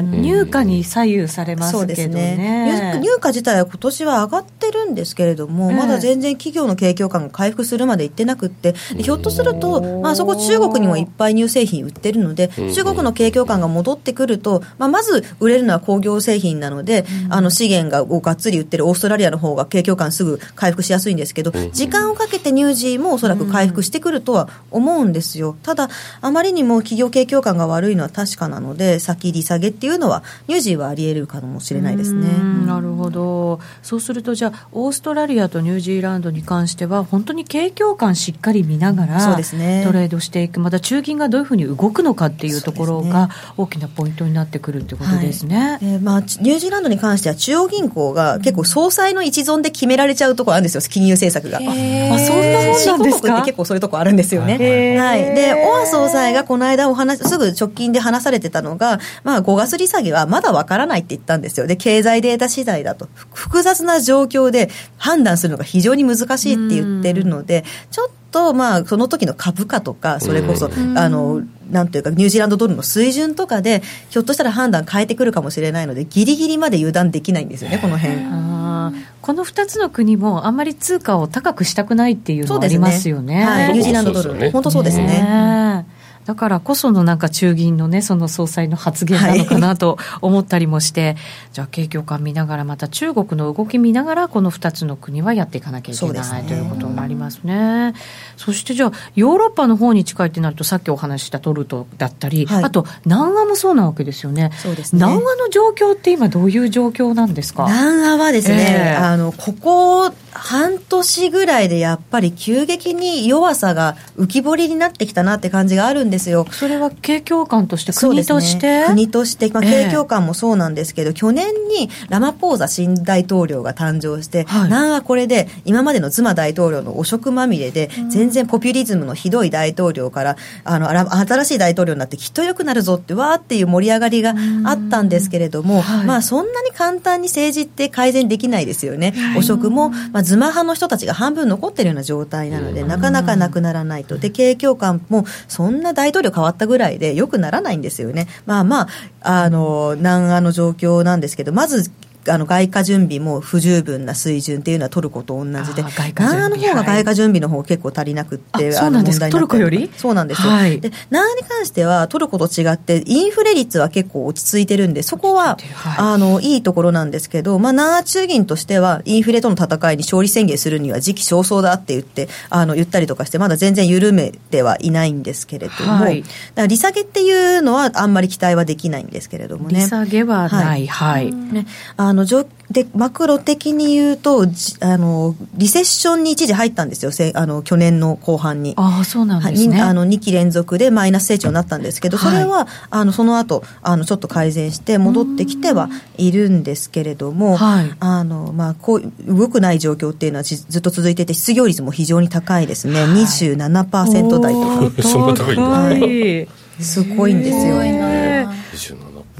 [0.00, 2.36] 入荷に左右されますけどそうですね。
[2.36, 5.76] ね入入荷自体は今年は上がってるんですけれども、ええ。
[5.76, 12.74] まだ全然企業の景況感が回復するまでいってなくって、でひょっとすると、まあ、そこ中国にもいっぱい乳製品売ってるので、うん。
[12.74, 21.72] 中国の景況感が戻ってくると、まあ、まず売れるのは工業製品なので、あの資源がをがっつり売ってるオーストラリアの方が景況感すぐ回復しやすいんですけど、うん。
[21.72, 25.56] 時間をかけて乳児もおそらく回復してくるとは思うんですよ。
[25.62, 25.88] ただ、
[26.20, 32.26] あまりにも企業景況感が悪いのは確かなので、先利下げってっていうのはニュージーはあり得るかもしれないですね。
[32.66, 33.60] なるほど。
[33.84, 39.84] そうするとじゃあオーストラリアとニュージーランドに関しては本当に景況感しっかり見ながらそうですね。
[39.86, 40.58] トレードしていく。
[40.58, 45.78] また中銀がどういうふうに動くのかっていうところが大きなポイントになってくるってことですね。
[45.82, 51.58] えーまあ、ニュージーランドに関しては中央銀行が結構総裁の一存で決められちゃうところあるんですよ金融政策が。
[51.58, 53.42] あそんなもんなん新ですか？
[53.42, 54.98] 結構そういうとこあるんですよね。
[54.98, 55.20] はい。
[55.36, 61.66] で、オア総裁がこの間お話、すぐ直近で話されてたのが、まあ、5月利下げはまだわからないって言ったんですよ。
[61.66, 63.08] で、経済データ次第だと。
[63.32, 78.16] 複雑な状況で判断するのが非常に難しいって言ってるので、ちょっと、まあ、その時の株価とか、それこそ、あの、なんというか、ニュージーランドドルの水準とかで、ひょっとしたら判断変えてくるかもしれないので、ギリギリまで油断できないんですよね、この辺。
[78.24, 83.44] あこの2つの国もあんまり通貨を高くしたくないっていうのそうですねはありますよね。
[83.44, 83.72] はい。
[83.72, 84.34] ニュージーランドドル。
[84.38, 85.06] ね本当そうですね。
[85.06, 85.86] ね
[86.26, 91.16] だからこそのなんか中銀のね、その総裁の発言なのかなと思ったりもして、
[91.52, 96.48] じゃあ景況感見ながら、また中国の動き見ながら、この2つの国はやっていかなきゃいけない、ね。
[96.48, 97.94] ということになりますね。
[98.36, 102.64] そしてじゃあ、ヨーロッパの方に近いってなると、さっきお話ししたトルトだったり、はい。
[102.64, 104.50] あと南アもそうなわけですよね。
[104.56, 104.98] そうですね。
[104.98, 107.66] 南アの状況って今どういう状況なんですか？
[107.68, 108.96] 南アはですね、ええ。
[108.96, 110.12] あの、ここ
[110.46, 116.46] 半年ぐらいでやっぱり急激に弱さが浮き彫りになってきたなって感じがあるんですよ。
[116.52, 119.90] それは景況感として、国として、国として、まあ、ええ。
[119.90, 124.62] 景況感もそうなんですけど、去年にラマポーザ新大統領が誕生して、はい。
[124.66, 136.06] 南アこれで今までの妻大統領の汚職まみれで、全然ポピュリズムのひどい大統領から、あの、新しい大統領になってきっと良くなるぞって、わーっていう盛り上がりがあったんですけれども、はい。
[136.06, 139.12] まあそんなに簡単に政治って改善できないですよね。
[139.36, 144.18] 汚職も、まあ、ズマ派の人たちが半分残ってるような状態なので、なかなかなくならないと。
[144.18, 148.28] で、景況感もそんな大統領変わったぐらいで良くならないんですよね。
[148.44, 148.82] まあま
[149.22, 151.90] あ、あの、南アの状況なんですけど、まず、
[152.28, 155.84] あの外貨準備も不十分な水準っていうのはトルコと同じで、
[156.18, 159.26] 南アの方が外貨準備の方結構足りなくって、あそうなんですか。
[159.26, 159.90] あの問題トルコより？
[159.96, 160.50] そうなんですよ。
[160.50, 160.80] はい。
[160.80, 165.58] で、南アに関してはトルコと違ってインフレ率は結構落ち着いてるんで、そこははい。
[165.98, 176.22] あの、いいところなんですけど、まあ、南ア中銀としては、インフレとの戦いに勝利宣言するには時期尚早だって言って、あの、言ったりとかして、まだ全然緩めてはいないんですけれども、はい。
[176.22, 179.80] だから利下げっていうのはあんまり期待はできないんですけれどもね。
[179.80, 181.32] 利下げはない、はい。
[181.32, 188.74] ね、あのじょでマクロ的に言うとじあのリセッションに一時入ったんですよせあの去年の後半に。
[188.76, 189.76] ああ、そうなんはいですね。
[189.76, 197.92] にあの2期連続でマイナス成長になったんですけど、それは、あのその後あのちょっと改善して戻ってきてはいるんですけれども、はい。
[198.00, 205.02] あのまあ、こう動くない状況っていうのはじずっと続いていて失業率も非常に高いですね、27%台とか。
[205.02, 205.62] そんな高いんだ。
[205.62, 206.48] はい。
[206.80, 207.76] すごいんですよ。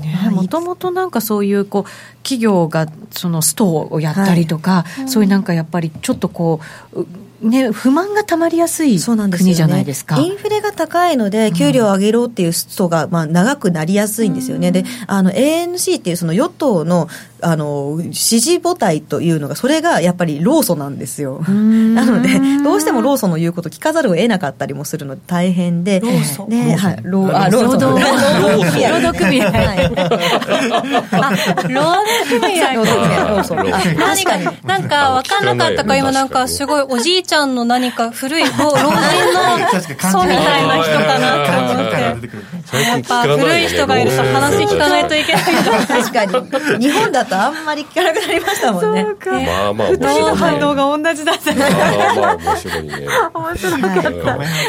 [0.07, 0.15] ね。
[0.15, 0.77] 27もとも。
[0.77, 6.61] となんかそういうこう企業がそのストをやったりとか、そういうなんかやっぱりちょっとこ
[6.93, 7.07] うう
[7.49, 10.19] ね不満がたまりやすいそうなんですよね国じゃないですか。
[10.19, 14.73] インフレが高いので、給料を上げろっていうストが、まあ、長くなりやすいんですよね。
[14.73, 17.09] で、あの、ANC っていうその与党の、
[17.43, 21.41] あの、支持母体というのが、それがやっぱり労組なんですよ。
[21.41, 22.29] なので、
[22.65, 26.01] どうしても労組の言うこと聞かざるを得なかったりもするので大変で。
[26.01, 26.09] 労
[26.47, 27.01] 組ね、はい。
[27.03, 28.05] 労、働労働
[28.73, 28.91] 組合。
[28.91, 29.89] 労働組合はい。
[31.73, 32.07] 労働
[32.41, 33.73] 組合労働組合、労組。
[33.73, 38.87] あ何か、なんか分かんなかったか、今なんかすごいおじいちゃんの何か古い老老人
[39.33, 39.69] の
[40.11, 42.47] そうみたいな人かなと思って。
[42.67, 45.43] 最やっぱ古い人がいると話聞かないといけない。
[45.87, 46.79] 確かに。
[46.81, 49.07] 日本だとあんまり聞かなくなりましたもんね。
[49.47, 51.55] まあまあ面白いの反応が同じだった。
[51.55, 51.71] まあ
[52.15, 52.93] まあ面白いね
[53.35, 54.03] 面白かっ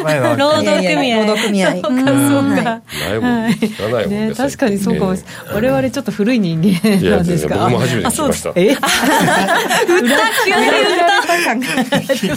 [0.04, 0.36] た。
[0.36, 1.18] 労働組合。
[1.20, 1.72] 労働組合。
[1.72, 2.64] そうか、そうか。
[2.64, 2.82] な
[3.16, 5.56] いもんね聞かないもんねね、確かにそうかもしれない。
[5.56, 7.56] 我々ちょっと古い人間なんですか。
[7.56, 8.78] 僕も初めて聞きましたあそうですえ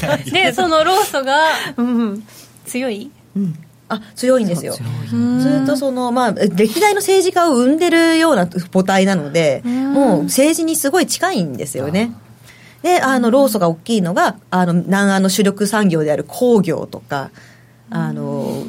[0.30, 1.38] で、その労組が
[1.76, 2.26] うん
[2.64, 3.10] 強い？
[3.88, 4.74] あ強いんですよ。
[4.74, 12.12] ずっとその、まあ、歴代の政治家を生んでるような母体なのでもう政治にすごい近いんですよね。
[12.82, 17.30] であの労組が大きいのがあの南アの主力産業である工業とか
[17.90, 18.64] あの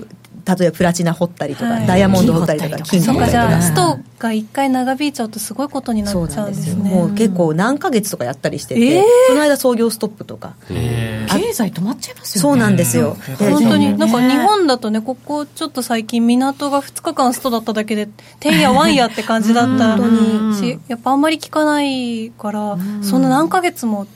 [0.45, 1.87] 例えばプラチナ掘ったりとか、はい。
[1.87, 3.49] ダイヤモンド掘ったりとか金そうか、金掘ったりとか。
[3.49, 6.89] じゃあ、ストが一回長引いちゃうとすごいことになっちゃなんですよ、うんですね。
[6.89, 9.03] もう結構何ヶ月とかやったりしてて、えー。
[9.27, 10.53] その間操業ストップとか。
[10.67, 12.41] 経済止まっちゃいますよね。
[12.41, 18.07] そうなんですよ、で本当に、なんか日本だとね、ここちょっと最近港が2日間ストだっただけで、
[18.39, 20.55] てんやわんやって感じだった本当に。
[20.55, 24.07] し、やっぱあんまり聞かないから、そんな何ヶ月も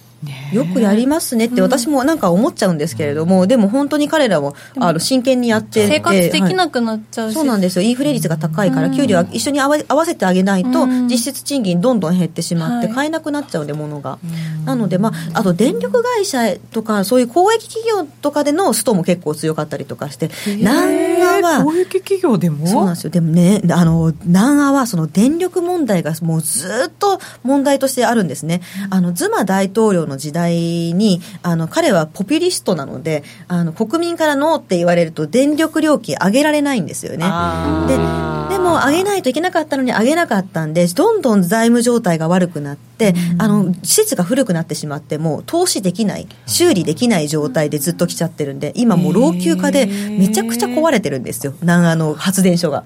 [0.52, 7.82] よくやりますねって私もなんか思っちゃうんですけれども、でも本当に彼らもあの真剣にやってて生活できなはいくなっちゃうし、そうなんですよ。
[7.84, 11.08] インフレ率が高いから給料は一緒に合わ合わせてあげないとうん。
[11.08, 12.96] 実質賃金どんどん減ってしまってはい。
[12.96, 14.20] 買えなくなっちゃうんで物が。
[14.66, 22.68] なのでまああと電力会社とかそういう公益企業とかでのストも結構強かったりとかして南アは公益企業でも？
[22.68, 23.10] そうなんですよ。
[23.10, 28.62] でもね、あの、南アはその電力問題がもうずっと問題としてあるんですね。
[28.90, 30.56] あの、ズマ大統領の時代
[30.94, 37.26] に、あの、彼はポピュリストなので、あの、国民からノーって言われると電力料金上げられないんですよね。
[37.88, 37.98] で、
[38.56, 51.54] でも上げないといけなかったのに上げなかったんで、どんどん財務状態が悪くなって、あの、施設が古くなってしまって、もう投資できない、修理できない状態でずっと来ちゃってるんで、今もう老朽化でめちゃくちゃ壊れてるんですよ。
[51.62, 52.84] 南アの発電所が。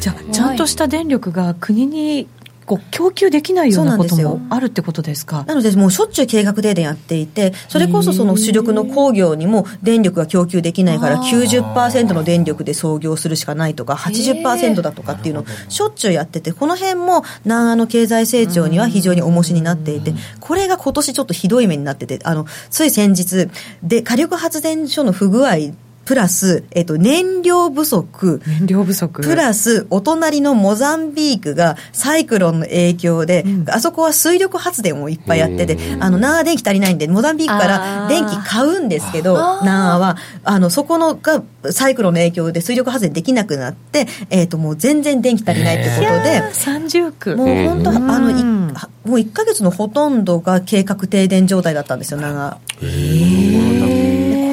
[0.00, 2.26] じゃあちゃんとした電力が国に
[2.66, 5.44] こう供給できないようなこともあるってことですか？
[5.44, 23.48] なので、もうしょっちゅう計画停電やっていて、それこそその主力の工業にも電力が供給できないから、90%の電力で操業するしかないとか、80%だとかっていうのをしょっちゅうやってて、この辺も南アの経済成長には非常に重しになっていて、これが今年ちょっとひどい目になってて、あの、つい先日、
[23.82, 25.56] で、火力発電所の不具合、
[26.04, 29.22] プラス、えっと、燃料不足、燃料不足。
[29.22, 48.62] プラス、お隣のモザンビークがサイクロンの影響で、あそこは水力発電をいっぱいやってて、あの、南ア電気足りないんで、モザンビークから電気買うんですけど、南アは、あの、そこのが、サイクロンの影響で水力発電できなくなって、えっ、と、もう全然電気足りないってことで、三十区もう本当、あの、いうん
[49.04, 52.58] もう1ヶ月のほとんどが計画停電状態だったんですよ、南ア。
[52.80, 53.71] でこ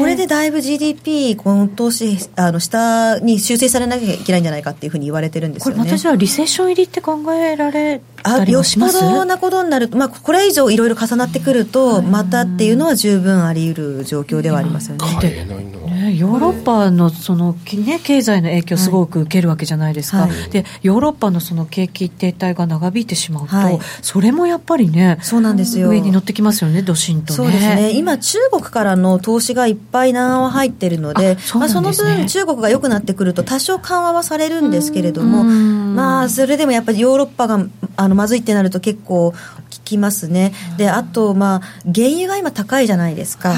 [0.10, 5.98] れでだいぶ GDP 今年あの下に修正されなきゃいけないんじゃないかっていうふうに言われてるんですこれよね。
[5.98, 15.06] 私はリセッション入りって考えられたりあよっぽもしますどなことになると、まあ、これ以上いろいろ重なってくると、またっていうのは十分あり得る状況ではありますよね。
[15.20, 20.50] 買えないなね、ヨーロッパのその、ね、経済の影響すごく受けるわけじゃないですか、はい。
[20.50, 23.80] でヨーロッパのその景気停滞が長引いてしまうと、はい。
[24.02, 25.90] それもやっぱりねそうなんですよ。
[25.90, 27.38] 上に乗ってきますよねどしんとね。
[27.38, 27.92] そうですね。
[27.92, 35.96] 今、中国からの投資がいっぱい南アは入ってるので、あそうまあ、その分、中国が良くなってくると、多少緩和はされるんですけれども、うん。
[35.96, 39.36] まあ、それでもやっぱりヨーロッパがあのまずいってなると結構効
[39.90, 40.54] きますね。
[40.78, 41.62] で、あと、まあ、
[41.94, 43.56] 原油が今高いじゃないですか。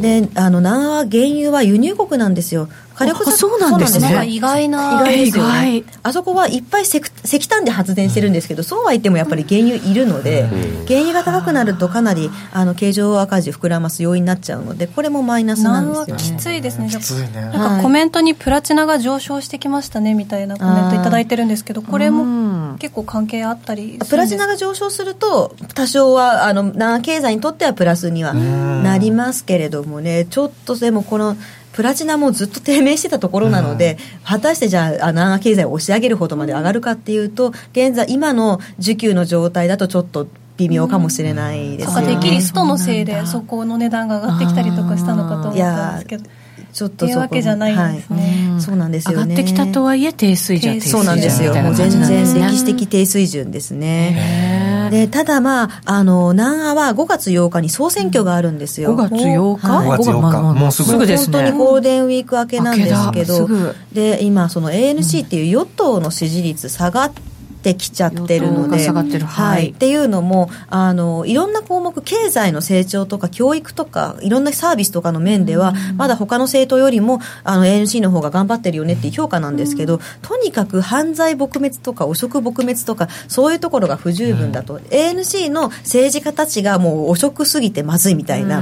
[0.00, 2.68] で、あの、南アは原油は輸入国なんですよ。
[2.96, 4.26] 火力あそうなんですね。
[4.26, 5.02] 意外な。
[5.02, 5.16] 意外。
[5.18, 10.48] ですよねあそこはいっぱい石石炭で発電してるんですけど、そうは言ってもやっぱり原油いるので、
[10.88, 16.22] 原油が高くなるとかなりあの経常赤字膨らます要因になっちゃうので、これもマイナスなんですよね。
[16.22, 16.88] きついですね。
[16.88, 17.28] きついね。
[17.34, 31.36] なんかコメントにプラチナが上昇してきましたねみたいなコメントいただいてるんですけどこれも結構関係あったりプラチナが上昇すると、多少はあの経済にとってはプラスにはなりますけれどもね、ちょっとでもこの
[31.76, 42.06] プラチナもずっと低迷してたところなので、果たしてじゃあ、南ア経済を押し上げるほどまで上がるかっていうと、現在、今の需給の状態だとちょっと微妙かもしれないですよね。
[42.06, 46.24] なんかテキリストのせいでそこの値段が上がってきたりとかしたのかと思ったんですけど
[46.76, 48.50] ちょっとわけじゃないんですね。
[48.50, 48.60] はい。
[48.60, 49.34] そうなんですよね。
[49.34, 50.78] 上がってきたとはいえ低水準。
[50.82, 51.54] そうなんですよ。
[51.54, 54.90] もう全然歴史的低水準ですね。
[54.90, 58.94] で、ただまあ、あの、南アは5月8日に総選挙があるんですよ。
[58.94, 59.88] 5月8日、はい。
[59.88, 60.20] 5月8日。
[60.20, 61.38] まあまあもうすぐですね。
[61.38, 63.46] 本当にゴールデンウィーク明けなんですけど。
[63.46, 67.22] ぐ、で、今、その ANC っていう与党の支持率下がって
[67.74, 69.26] きちゃってるので、下がってる。
[69.26, 69.70] はい。
[69.70, 84.78] っていうのも、あの、いろんな項目、経済の成長とか教育とか、いろんなサービスとかの面では、まだ他の政党よりも、あの、ANC の方が頑張ってるよねっていう評価なんですけど、とにかく犯罪撲滅とか汚職撲滅とか、そういうところが不十分だと。
[84.90, 88.60] ANC の政治家たちがもう汚職すぎてまずいみたいな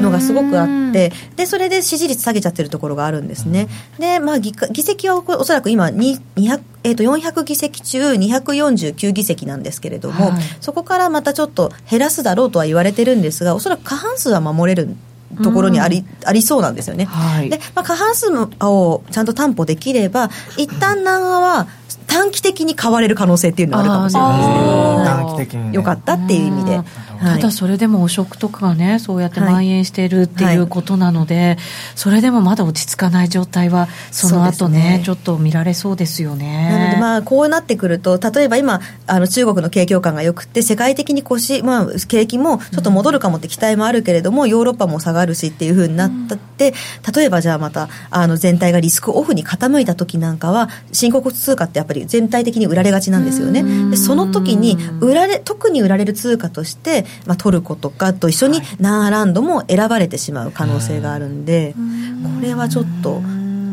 [0.00, 3.68] のがすごくあって、で、それで支持率下げちゃってるところがあるんですね。
[3.98, 14.96] で、まあ、議議席はおそらく今、に200、えっ、と、400議席中249議席なんですけれども、はいそこからまたちょっと減らすだろうとは言われてるんですが、おそらく過半数は守れる
[15.42, 17.04] ところにあり,、ありそうなんですよね。
[17.06, 21.66] はいで、まあ、過半数をちゃんと担保できれば、一旦南アは
[22.06, 24.54] 短期的に買われる可能性っていうのがあるかもしれないですね。
[24.54, 25.76] あーはい短期的にね。
[25.76, 26.76] よかったっていう意味で。
[26.76, 26.82] うん。
[26.82, 27.40] はい。
[27.40, 29.48] ただそれでも汚職とかがねそうやってはい。
[29.48, 31.58] 蔓延しているっていうことなので、
[31.94, 35.02] それでもまだ落ち着かない状態はその後ねね。
[35.04, 36.68] ちょっと見られそうですよね。
[36.70, 46.74] なのでまあこうなってくると例えば今あの中国の景況感が良くて世界的に腰、まあ、景気もちょっと戻るかもって期待もあるけれども、ヨーロッパも下がるしっていうふうになったって、
[47.14, 53.62] 例えばじゃあまたあの全体がリスクオフに傾いた時なんかは新興国通貨ってやっぱり全体的に売られがちなんですよね。
[53.90, 61.74] でその時に売られ特に売られる通貨として、まあ、トルコとかと一緒にナーランドも選ばれてしまう可能性があるんで
[62.22, 63.22] これはちょっと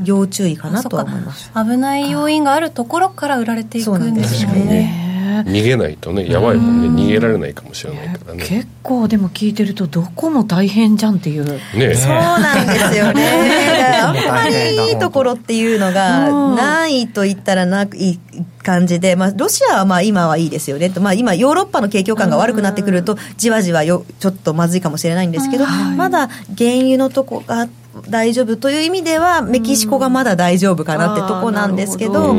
[0.06, 1.52] 要注意かなとは思います。
[1.54, 5.07] 危ない要因があるところから売られていくんですよそうなんですよね
[5.44, 7.04] ね逃げないとねやばいもんね。
[7.04, 8.44] 逃げられないかもしれないからね。
[8.46, 11.46] 結構でも聞いてるとどこも大変じゃんっていう。
[11.46, 13.98] ねそうなんですよね。
[14.04, 18.20] あんまりいいところっていうのうんがないと言ったらないい
[18.64, 20.90] 感じで、まあ、ロシアはまあ今はいいですよね。
[20.90, 27.68] と、まあ、今、ヨーロッパの景況感が悪くなってくると、じわじわよちょっとまずいかもしれないんですけど、まだ原油のとこが
[28.10, 32.36] 大丈夫という意味では、メキシコがまだ大丈夫かなってとこなんですけど。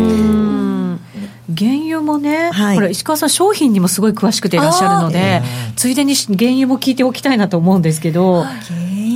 [1.49, 2.77] うん原油もね、はい。
[2.77, 5.43] これ石川さん商品にもすごい詳しくていらっしゃるので
[5.77, 8.45] ついでに原油も聞いておきたいなと思うんですけど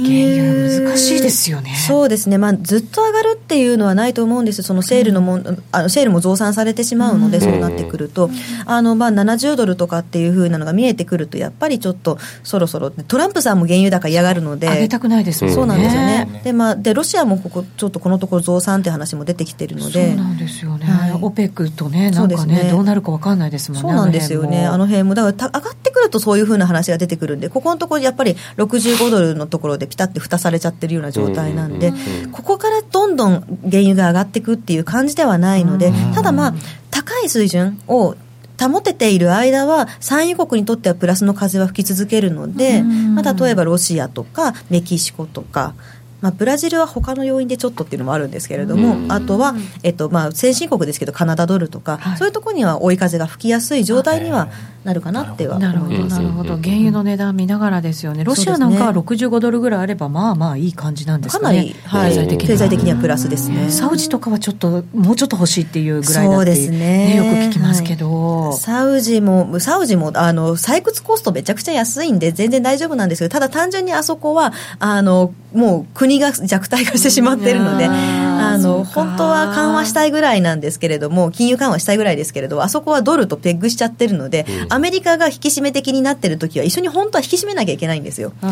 [0.03, 1.74] 原油難しいですよね。
[1.74, 8.30] そうですね、まあ、ずっと上がるっていうのはないと思うんです、そのセールのもん、あのセールも増産されてしまうので、そうなってくると、
[8.66, 15.55] あのまあ、70ドルとかっていうふうなのが見えてくると、やっぱりちょっとそろそろ、トランプさんも原油高嫌がるので、上げたくないですもんね。
[15.57, 20.14] そうなんですよね、でまあ、でロシアもここ、ちょっとこのところ増産って話も出てきてるのそうで。
[20.14, 21.18] なんですよね、はい。
[21.20, 22.70] オペックとね、なそんかねね。
[22.70, 31.93] どうなるか分かんないですもんね、そうなんですよね、あの辺も、だからた上がってくるとそういうふうな話が出てくるんで、ここのところ、やっぱり65ドルのところでピタって蓋されちゃってるような状態なんで、
[32.32, 33.32] ここからどんどん
[33.70, 36.55] 原油が上がっていくっていう感じではないので、ただまあ、
[36.90, 38.16] 高い水準を
[38.59, 45.74] 保てている間は、産油国にとってはプラスの風は吹き続けるので、まあ、例えばロシアとかメキシコとか、
[46.22, 52.16] まあ、ブラジルは他の要因でちょっとっていうのもあるんですけれども、あとは、えっとまあ、先進国ですけど、カナダドルとか、はい。
[52.16, 54.49] そういうところには追い風が吹きやすい状態には
[54.85, 56.05] なるかなってはなるほど。
[56.05, 61.59] なるほど、原油の値段見ながらですよね、ロシアなんかは65ドルぐらいあれば、まあまあいい感じなんですかね。
[61.59, 63.70] かなり、、はい、経済的に経済的にはプラスですね。
[63.70, 67.16] サウジとかはちょっと、もうちょっと欲しいっていうぐらいだそうってですね。
[67.16, 88.33] よく聞きますけど、サウジも、サウジも、あの、採掘コストめちゃくちゃ安いんで、全然大丈夫なんですけど、ただ単純にあそこは、あの、もう国が弱体化してしまってるので、うんあの、本当は緩和したいぐらいなんですけれども、金融緩和したいぐらいですけれど、あそこはドルとペッグしちゃってるので、アメリカが引き締め的になってる時は、一緒に本当は引き締めなきゃいけないんですよ。
[88.41, 88.47] で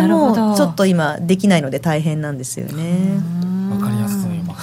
[0.00, 3.20] も、ちょっと今、できないので大変なんですよね。
[3.70, 4.32] わかりやすい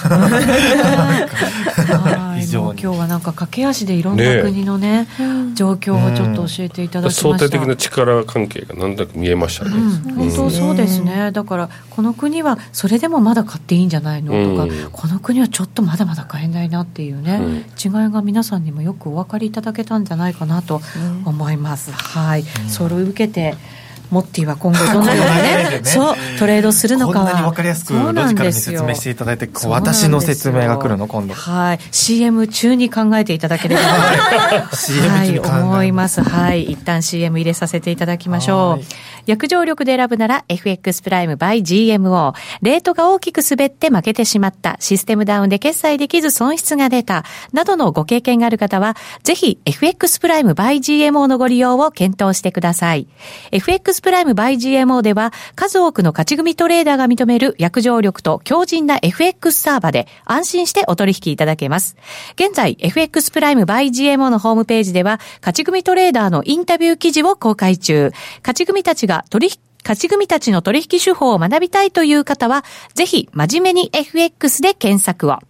[2.50, 5.06] 今日はなんか駆け足でいろんな国のね
[5.54, 14.90] 状況をちょっと教えていただきました、相対的な力関係がなんとなく見えましたね、うん、本当そうですね、だからこの国はそれでもまだ買っていいんじゃないのとか、うん。
[14.90, 20.79] この国はちょっとまだまだ買えないなっていうね、違いが皆さんにもよくお分かりいただけたんじゃないかなと
[21.24, 21.92] 思います。
[21.92, 23.54] はい、それを受けて
[24.10, 33.82] モッティは今後どのようなねねそうトレードするのかはこんなに分かりやすくそうなロジカルに説明していただいて私の説明が来るの今度はい CM 中に考えていただければ
[34.72, 36.22] CM はい、中に考える思います。
[36.22, 36.64] はい。
[36.64, 38.80] 一旦 CM 入れさせていただきましょはい。
[38.80, 38.84] う。
[39.26, 42.34] 約定力で選ぶなら FX プライム by GMO。
[42.62, 44.76] レートが大きく滑って負けてしまった。
[44.80, 47.24] システムダウンで決済できず損失が出た。
[47.52, 53.06] などのご経験がある方は、ぜひ FX プライム by GMO のご利用を検討してください。
[53.52, 61.96] FX プライム by GMO では、数多くの勝ち組トレーダーが認める約定力と強靭な FX サーバで安心してお取引いただけます。
[62.34, 68.12] 現在、FX プライム by GMO のホームページでは、勝ち組トレーダーのインタビュー記事を公開中。
[68.42, 75.49] 勝ち組たちが取引勝ち組たちの取引手法を学びたいという方は、ぜひ真面目に FX で検索を。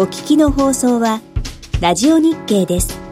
[0.00, 1.20] お聞きの放送は
[1.80, 3.07] ラジオ日経です。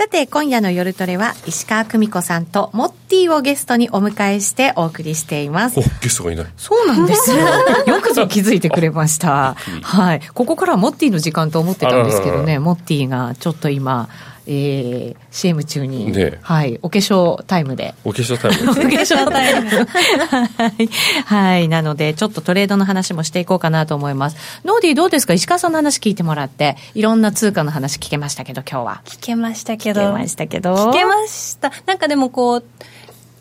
[0.00, 5.82] さて、今夜の夜トレは、石川久美子さんとモッティをゲストにお迎えしてお送りしていますお。
[6.00, 7.36] ゲストがいないそうなんですよ。
[7.86, 9.56] よくぞ気づいてくれました。
[9.82, 10.22] はい。
[10.32, 14.08] ここからはモッティの時間と思ってたんですけどね、モッティがちょっと今、
[14.52, 17.94] えー、CM 中に、ねはい、お化粧タイムで。
[18.04, 19.70] お化粧タイム お化粧タイム。
[19.70, 20.88] はい。
[21.24, 21.68] はい。
[21.68, 24.36] なので、ちょっとトレードの話もしていこうかなと思います。
[24.64, 25.34] ノーディーどうですか？
[25.34, 29.02] 石川さんの話聞いてもらって、いろんな通貨の話聞けましたけど、今日は。
[29.04, 30.74] 聞けましたけど聞けましたけど。
[30.74, 32.64] 聞けましたなんかでもこう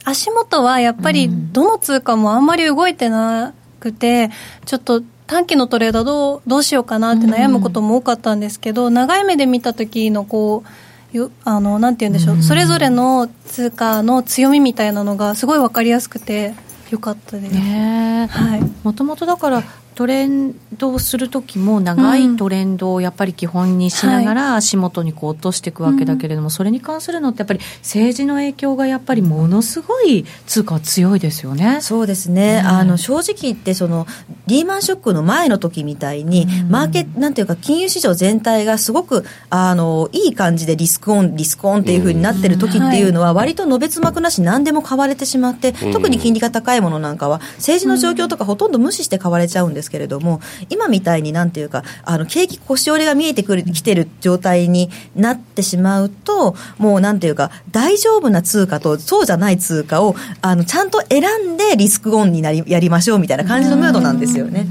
[0.05, 4.29] 足元はやっぱりどの通貨もあんまり動いてなくて、
[4.65, 10.69] ちょっと短期のトレードどうどうしようかなって悩むことも多かったんですけど、長い目で見た時のこう
[11.11, 16.53] よあのなんて言うんでしょう、それぞれの通貨の強みみたいなのがすごい分かりやすくて
[16.91, 18.61] よかったです、ねはい。
[18.83, 19.63] もともとだから
[19.99, 31.79] トレンドをする時も長いトレンドをやっぱり基本にしながら足元にこう落としていくわけだけれども、それに関するのってやっぱり政治の影響がやっぱりものすごい通貨は強いですよね。
[31.81, 34.07] そうですね、あの正直言ってその
[34.47, 61.23] リーマンショックの前の時みたいに、マーケなんていうか金融市場全体がすごくあのいい感じでリスクオンリスクオンっていうふうになってる時っていうのは割とのべつ幕なし何でも買われてしまって、特に金利が高いものなんかは政治の状況とかほとんど無視して買われちゃうんですけれども今みたいになんていうかあの景気腰折りが見えてくるきてる状態になってしまうともうなんていうか大丈夫な通貨とそうじゃない通貨をあのちゃんと選
[61.53, 64.65] んでリスクオンになりやりましょうみたいな感じのムードなんですよね。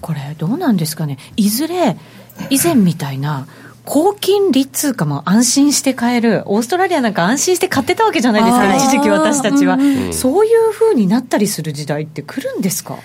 [0.00, 1.18] これどうなんですかね？
[1.36, 1.96] いずれ
[2.50, 3.46] 以前みたいな
[3.84, 12.96] 高金利通貨も安心して買えるオーストラリアなんか安心して買ってたわけじゃないですか一時期私たちは、んそういうふうになったりする時代って来るんですか？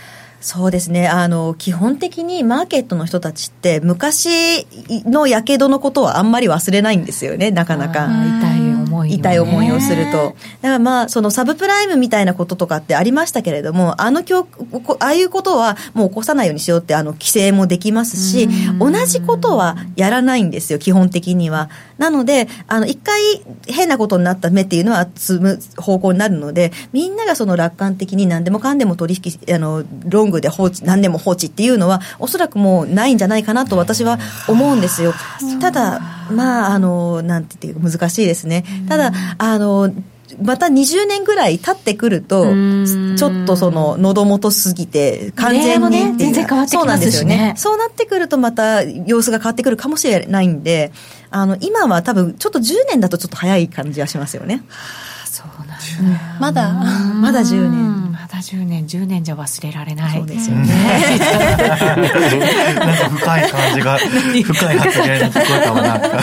[0.48, 1.10] そうですね。
[1.10, 4.66] あの、基本的にマーケットの人たちって、昔
[5.04, 8.08] の火傷のことはあんまり忘れないんですよね、なかなか。
[8.08, 8.68] 痛い
[8.98, 10.18] 思い痛い思いをすると。
[10.18, 18.48] だからまあ、そのサブプライムみたいなこととかってありましたけれども、あの教こああいうことはもう起こさないようにしようって、あの、規制もできますし、
[18.80, 21.70] 同じことはやらないんですよ、基本的には。
[21.98, 23.20] なので、あの、一回
[23.68, 35.14] 変なことになった目っていうのは積む方向になるので、みんながその楽観的に何でもかんでも取引、あの、ロングで放置、何でも放置っていうのは、おそらくもうないんじゃないかなと私は思うんですよ。
[35.60, 38.64] ただ、まあ、あの、なんていうか難しいですね。
[38.88, 39.92] ただ、あの、
[40.42, 47.54] また20年ぐらい経ってくると、ちょっとその喉元すぎて、完全にね全然変わってきますしねそうなんですよね。
[47.58, 50.92] そうなってくるとまた様子が変わってくるかもしれないんで、
[51.30, 54.64] あの、今は多分ちょっと10年だとちょっと早い感じはしますよね。
[55.38, 56.74] そうなんまだ？
[56.74, 57.80] まだ10年。
[57.80, 61.20] うんまだ10年10年じゃ忘れられないそうですよねね。
[62.76, 66.08] なんか深い感じが、深い発言に聞こえたわ、なんか。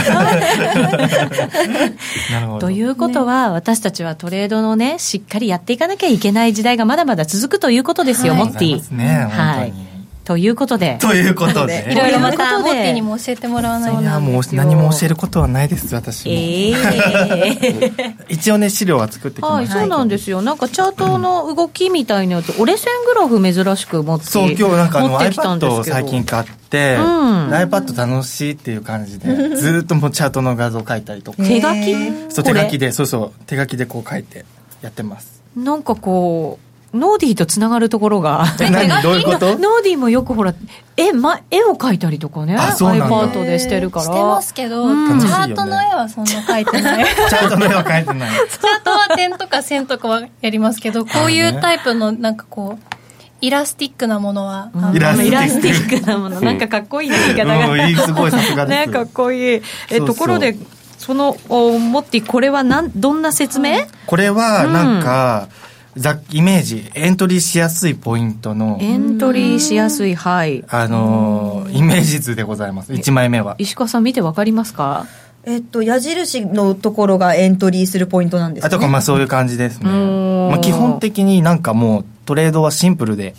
[2.33, 2.59] なるほど。
[2.67, 9.94] ということは、私たちはトレードのねしっかりやっていかなきゃいけない時代がまだまだ続くということですよ、モッティね、はい本当に。
[10.25, 11.87] ということでということで。
[11.93, 16.33] いろいろまたモッティにも教えてもらわないといや、もう何も教えることはないです、私も。
[16.33, 19.81] ええ 一応ね、資料は作ってきはい、ました。
[19.81, 20.41] そうなんですよ。
[20.43, 25.97] なんかチャートの動きみたいなやつ、折れ線グラフ珍しく持って、そう、今日なんかあの持ってきたんで iPad をすけど。
[25.97, 31.43] 最近買って、うん iPad 楽しいっていう感じで、ずーっともうチャートの画像書いたりとか。
[31.43, 31.95] 手書き？
[32.31, 34.45] そう、手書きで、そうそう、手書きでこう書いて
[34.83, 35.43] やってます。
[35.57, 36.65] なんかこう、
[36.95, 38.45] ノーディーとつながるところが。
[38.59, 39.47] 何 どういうこと？
[39.47, 40.55] ノーディーもよくほら、
[40.97, 42.57] 絵、ま、絵を描いたりとかね。
[42.57, 44.05] あそうなんだ iPad でしてるから。
[44.07, 47.05] してますけど、うんチャートの絵はそんな描いてない。
[47.29, 48.31] チャートの絵は書いてない。
[48.31, 52.95] チャートは点とか線とかはやりますけど、こういうタイプのなんかこう、
[53.41, 55.19] イラスティックなものは、あんイラス
[55.61, 56.41] ティックなもの。
[56.41, 57.69] なんかかっこいいね、言い方が。
[57.71, 59.43] うんいいすごいさすがですね、かっこいい。
[59.45, 60.57] え、そうそうところで、
[60.99, 65.49] その、おモッティ、これはなん、どんな説明、これは、なんか、
[65.97, 70.65] ざイメージ、エントリーしやすいポイントの、エントリーしやすい、はい。
[70.69, 72.93] あのーイメージ図でございます。
[72.93, 73.57] 1枚目は。
[73.59, 75.07] 石川さん見てわかりますか？
[75.47, 78.67] えっと、矢印のところがエントリーするポイントなんですね。
[78.67, 79.91] あとか、まあそういう感じですね。
[79.91, 83.35] んまあ基本的になんかもうトレードはシンプルで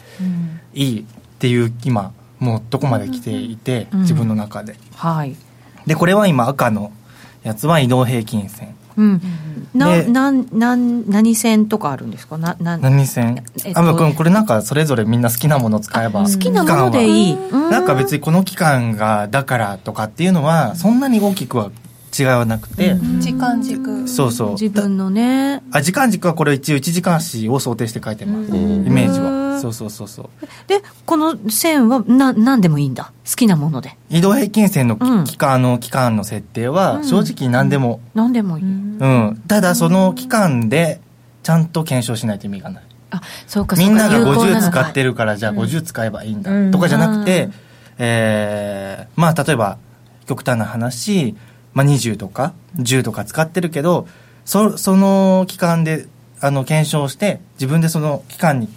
[0.74, 1.04] いいっ
[1.40, 4.76] ていう今、もうどこまで来ていて、うん自分の中で。
[4.96, 5.36] はい。
[5.88, 6.92] で、これは今赤の
[7.44, 8.75] やつは移動平均線。
[8.98, 9.22] うん。
[9.74, 12.38] な、ん、なん、何線とかあるんですか？
[12.38, 13.44] な、な、何線？
[13.66, 16.24] えっとあ、まあこれなんかそれぞれみんな好きなものを使えば。
[16.24, 17.38] 好きなものでいい。
[17.52, 21.72] なんか別にこの期間がだからとかっていうのはそんなに大きくは
[22.18, 24.08] 違いはなくて、時間軸。
[24.08, 24.52] そうそう。
[24.52, 25.64] 自分のね。
[25.72, 29.60] あ時間軸はこれ一応1時間足を想定して書いてます、イメージは。
[29.62, 30.30] そうそうそうそう。
[30.68, 33.12] でこの線はな何でもいいんだ。
[33.30, 33.98] 好きなもので。
[34.10, 35.24] 移動平均線のうん。
[35.26, 39.42] 期間,、の期間の設定は正直何でも、何でもいい、うん。
[39.48, 41.02] ただその期間で
[41.44, 42.84] ちゃんと検証しないと意味がない。
[43.12, 46.72] あそうかみんなが有効50の使ってるからじゃあ50使えばいいんだうん。
[46.72, 47.54] とかじゃなくて、うん。
[48.00, 49.78] えーまあ例えば
[50.26, 51.36] 極端な話、
[51.76, 54.08] まあ、20とか10とか使ってるけど
[54.46, 56.08] そその期間で
[56.40, 58.70] あの検証して自分でその期間に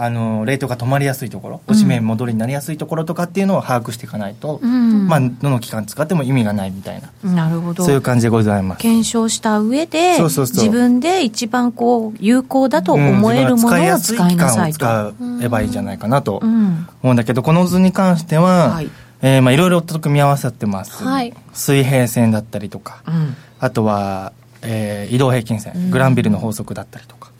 [0.00, 5.08] あのレートが止まりやすいところおしめ戻りになりやすいところとかっていうのを把握していかないと、うん。
[5.08, 7.32] まあ、どの期間使っても意味がないみたいな。
[7.32, 7.82] なるほど。
[7.82, 8.80] そういう感じでございます。
[8.80, 10.64] 検証した上でそうそうそう。
[10.64, 16.86] 自分で一番こう有効だと思えるものを使いなさいと、うん使いやすい期間を使えばいいんじゃないかなとうん。
[17.02, 18.90] 思うんだけど、この図に関しては、はい
[19.22, 21.34] えーまあいろいろと組み合わさってます、はい。
[21.52, 23.36] 水平線だったりとか、うん。
[23.58, 27.30] あとは、えー移動平均線、グランビルの法則だったりとか。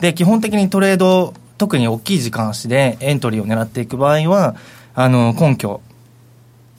[0.00, 4.56] で基本的にトレード特に大きい時間足でエントリーを狙っていく場合は
[4.96, 5.80] あの根拠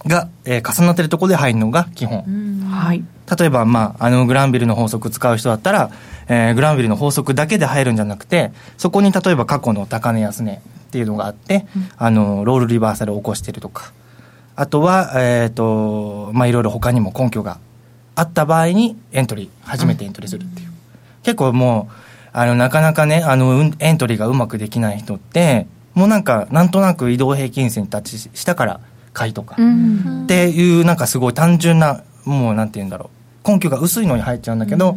[0.05, 2.23] が、えー重なってるところで入るのが基本、
[2.69, 3.03] はい。
[3.39, 5.91] 例えば、まあ、あのグランビルの法則使う人だったら、
[6.27, 10.59] えーグランビルの法則だけで入るんじゃなくてそこに例えば過去の高値安値っ
[10.91, 11.65] ていうのがあって、
[11.97, 13.93] あのロールリバーサルを起こしてるとか
[14.56, 17.60] あとは、えっ、とまあいろいろ他にも根拠が
[18.16, 20.70] あった場合にエントリー初めてエントリーするっていう、
[21.24, 21.93] 結構もう
[22.34, 28.80] あのなかなかねあのうんエントリーがうまくできない人ってもうなんかなんとなく移動平均線にタッチしたから
[29.14, 30.24] 買いとか、うん。
[30.24, 33.10] っていうなんかすごい単純なもうなんて言うんだろ
[33.45, 34.95] う根拠が薄いのに入っちゃうんだけど、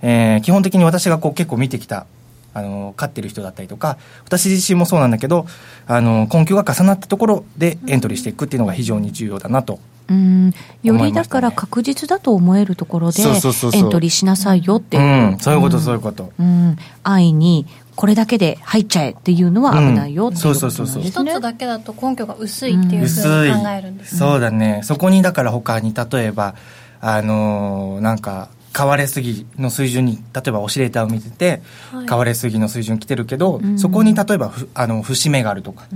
[0.00, 2.06] えー基本的に私がこう結構見てきた
[2.54, 5.46] あの飼ってる人だったりとか私自身もそうなんだけど
[5.86, 9.78] あの根拠が重なったところでエントリーしていくっていうのが非常に重要だなと、
[10.08, 10.52] うん。
[10.82, 13.80] よりだから確実だと思えるところでそうそうそうそう。
[13.80, 14.96] エントリーしなさいよって。
[14.96, 21.24] いう、うん、そういうことそういうこと、うん、安易にこれだけで入っちゃえっていうのは危ないよっていうことなんですね、うんそうそう。
[21.26, 23.50] 一つだけだと根拠が薄いっていう薄ふうい。
[23.50, 24.80] に考えるんです、そうだね。
[24.84, 26.54] そこにだから他に例えば
[27.00, 31.62] あのーなんか買われすぎの水準に例えばオシレーターを見てて、
[31.92, 32.06] はい。
[32.06, 33.78] 買われすぎの水準来てるけど、ん。
[33.78, 35.86] そこに例えばふあの節目があるとか、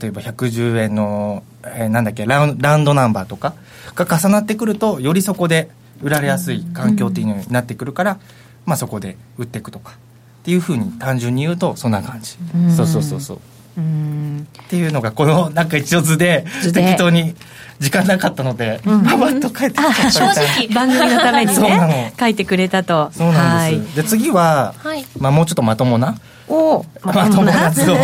[0.00, 3.54] 例えば110円の、えーなんだっけラウンラウンドナンバーとか
[3.94, 5.70] が重なってくるとよりそこで
[6.02, 8.18] 売られやすい環境っていうのになってくるから、
[8.66, 12.70] まあ、そこで売っていくとかっていうふうに単純に言うとそんな感じ、うん。
[12.72, 13.36] そうそうそうそう。
[13.36, 16.44] うんっていうのがこのなんか一応図で。
[16.72, 17.34] 適当に
[17.80, 19.02] 時間なかったので、うん。
[19.02, 20.74] パパッと書いてきちゃったみたいな。
[20.74, 23.10] 番組のためにね書いてくれたと。
[23.12, 25.04] そうなんです、で次は、はい。
[25.18, 26.16] まあ、もうちょっとまともな。
[26.48, 27.96] おまともな図を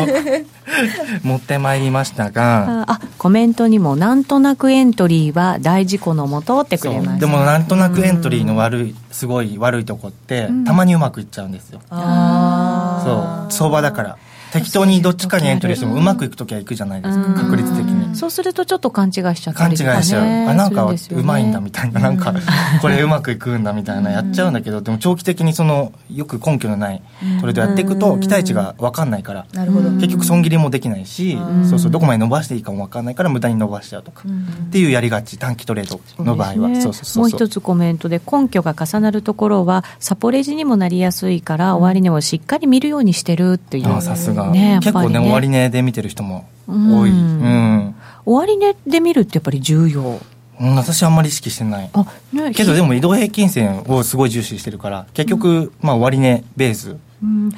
[1.22, 2.84] 持ってまいりましたが。
[2.88, 10.64] あコメントにもなんとなくエントリーは大事故のもとってくそれましでもなんとなくエントリーの悪いすごい悪いとこって、ん。
[10.64, 11.80] たまにうまくいっちゃうんですよ。
[11.90, 13.52] あそう。
[13.52, 14.16] 相場だから
[14.52, 17.34] 適当にどっちかにエントリーしてもうまくいく時はいくじゃないですか、うん。
[17.34, 18.16] 確率的に。
[18.16, 22.00] そうするとちょっと勘違いしちゃった勘違いりとかねしちゃう、あなんかうまいんだみたいな。
[22.00, 22.34] なんか
[22.80, 27.02] これうまくいくんだみたいなやっちゃうんだけどでも長期的にそのよく根拠のない
[27.40, 29.46] トレードやっていくと期待値が分かんないから。
[29.52, 31.38] 結局損切りもできないし
[31.68, 34.24] そうそうどこまで伸ばしていいかも分かんないから無駄に伸ばしちゃうとか。
[34.28, 36.68] っていうやりがち短期トレードの場合は。
[36.68, 36.80] ね。
[36.80, 43.88] そうそうそうもう一つコメントで根拠が重なるところはサポレジにもなりやすいから終値をしっかり見るようにしてるっていう。
[43.94, 45.14] あさすが、ねやっ結ぱりね。
[45.18, 46.72] 構ね終値で見てる人も多
[47.06, 47.42] い、うん。
[47.42, 50.20] うん終値で見るってやっぱり重要。
[50.60, 51.90] うん、私あんまり意識してない。
[51.92, 56.96] あねけどでも移動平均線をすごい重視してるから結局、まあ終値ベース。
[57.22, 57.50] うん。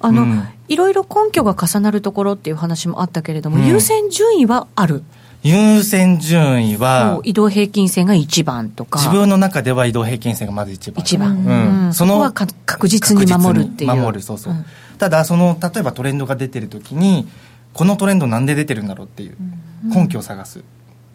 [0.00, 0.48] あの、うん。
[0.68, 3.66] いろいろ根拠が重なるところっていう話もあったけれども、うん。
[3.66, 5.02] 優先順位はある。
[5.42, 8.98] 優先順位は移動平均線が1番とか。
[8.98, 11.02] 自分の中では移動平均線がまず一番。
[11.02, 11.86] 一番、うん。
[11.86, 13.94] うんそこはか確実に守るっていう。
[13.94, 14.64] 守るそうそう、ん
[14.98, 17.28] ただその例えばトレンドが出てる時に
[17.72, 19.36] このトレンドなんで出てるんだろうっていう
[19.84, 20.64] 根拠を探す、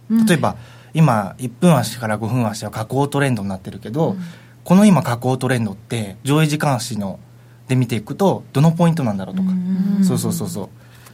[0.10, 0.26] うん。
[0.26, 0.56] 例えば
[0.94, 4.16] 今1分足から5分足は下降トレンドになってるけど、
[4.64, 7.20] この今下降トレンドって上位時間足の
[7.68, 9.50] で見ていくとどのポイントなんだろうとか、
[10.04, 10.70] そうそうそうそう。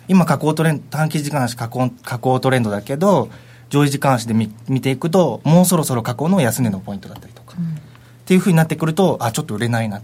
[0.08, 3.30] 今下降トレンド短期時間足下降下降トレンドだけど
[3.70, 10.02] 上位時間足で見見ていくともうそろそろ下降の安値のポイントだったりとか、っていうふうになってくるとあちょっと売れないな、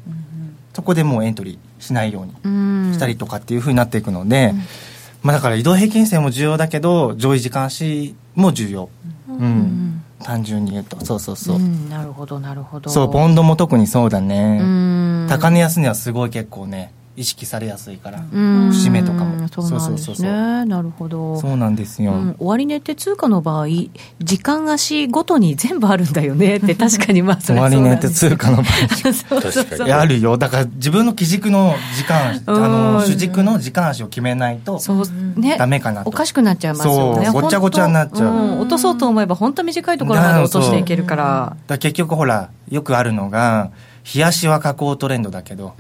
[0.74, 2.92] そこでもうエントリーしないようにうん。
[2.94, 4.54] したりとかっていうふうになっていくので、
[5.22, 8.90] まあ、だから移動平均線も重要だけど上位時間足も重要、
[9.28, 10.02] うん。
[10.24, 11.04] 単純に言うと。
[11.06, 11.90] そうそうそう、ん。
[11.90, 12.90] なるほどなるほど。
[12.90, 15.28] そうポンドも特にそうだね、うん。
[15.30, 18.72] 高値安値はすごい結構ね意識されやすいから、うん。
[18.72, 19.48] 節目とかも。
[19.48, 20.66] そうなんですね。
[20.66, 21.40] なるほど。
[21.40, 23.68] そうなんですよ、うん、終値って通貨の場合
[24.20, 26.58] 時間足ごとに全部あるんだよね。
[26.58, 28.66] って確かにまあそれはそう終値って通貨の場合。
[28.96, 29.92] そうそうそう確かに。
[29.92, 30.38] あるよ。
[30.38, 32.94] だから自分の基軸の時間あうん。
[32.94, 35.58] の主軸の時間足を決めないとそうね。
[35.58, 36.10] ダメかなと。
[36.10, 37.26] おかしくなっちゃいますよね。
[37.28, 37.42] そう。
[37.42, 38.28] ごちゃごちゃになっちゃう。
[38.30, 38.60] 本当ん。
[38.62, 41.24] 落とそうと思えば本当短いところまで落としていけるから。
[41.24, 43.70] だから結局ほらよくあるのが
[44.04, 45.74] 日足は下降トレンドだけど、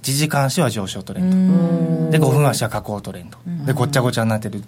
[0.00, 4.62] 1時間足は上昇トレンド、で5分足は下降トレンド、でごっちゃごちゃになってる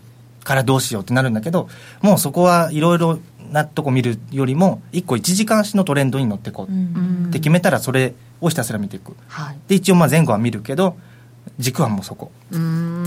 [0.45, 1.69] からどうしようってなるんだけど
[2.01, 3.19] もうそこはいろいろ
[3.51, 9.15] なとこ見るよりも1個1時間足のトレンドに乗っていこうって決めたらそれをひたすら見ていく。
[9.29, 9.57] はい。
[9.69, 10.97] で一応まあ前後は見るけど
[11.59, 12.57] 軸はもうそこって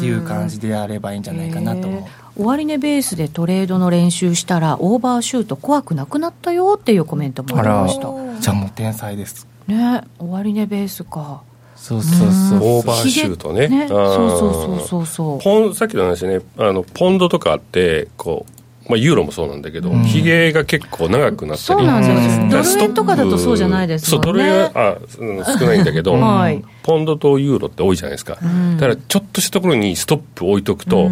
[0.05, 2.07] いう感じでやればいいんじゃないかなと思
[2.37, 8.01] う、終値ベースでトレードの練習したらオーバーシュート怖くなくなったよっていうコメントもありました。
[8.41, 9.47] じゃあもう天才です。
[9.67, 11.41] ね終値ベースか
[11.83, 13.67] そうそうそうオーバーシュートね。
[13.67, 13.89] ね。
[13.89, 15.39] そうそうそうそうそう。
[15.43, 18.45] ポンさっきの話ねあのポンドとかあってこ
[18.87, 20.03] う、まあ、ユーロもそうなんだけど、うん。
[20.03, 21.79] ヒゲが結構長くなったり。
[21.79, 24.25] そうなんですドル円とかだとそうじゃないですもんね。
[24.25, 26.63] そうドル円はあ、うん少ないんだけど、はい。
[26.83, 28.77] ポンドとユーロって多いじゃないですか、ん。
[28.77, 31.11] だからちょっとしたところにストップ置いとくと、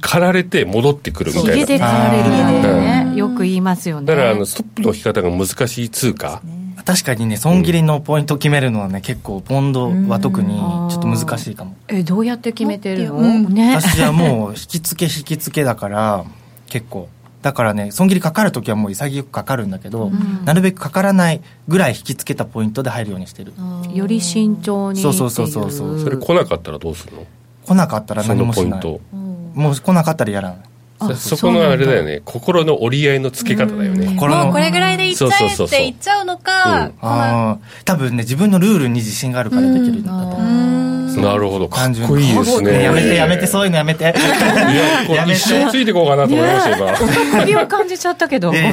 [0.00, 1.52] 刈られて戻ってくるみたいな。
[1.52, 3.12] ヒゲで刈られるね。
[3.14, 4.06] よく言いますよね。
[4.08, 6.42] だからあのストップの引き方が難しい通貨、
[6.88, 10.58] 確かにね損切りのポイントを決めるのはね結構ポンドは特に
[10.90, 11.76] ちょっと難しいかも。
[11.86, 13.52] えどうやって決めてるの、うん。
[13.52, 13.76] ね。
[13.76, 16.24] 私はもう引き付け引き付けだから
[16.66, 17.10] 結構。
[17.42, 20.10] だからね損切りかかるときはもう潔くかかるんだけど、
[20.46, 23.52] なるべくかからないぐらい引き付けたポイントで入るようにしてる。
[23.92, 27.26] より慎重にっていそうそうそうそうそれ来なかったらどうするの？
[27.66, 28.80] 来なかったら何もしない。
[28.80, 29.00] ポイント、
[29.54, 30.67] もう来なかったらやらないあ
[30.98, 32.22] そそこのあれだよね。
[32.24, 34.44] 心の折り合いのつけ方だよね、これの。
[34.44, 41.68] もうこれぐらいでいっちゃえそうそうそうそうって言っちゃうのか、うん多分ね自分のルールに自信があるからできるんだと思う、なるほど。
[41.68, 42.82] か単純にっこいいですね。
[42.82, 44.04] やめてやめてそういうのやめて。
[44.04, 47.40] いや一生ついていこうかなと思いました今。
[47.40, 48.72] 首を感じちゃったけどごめん。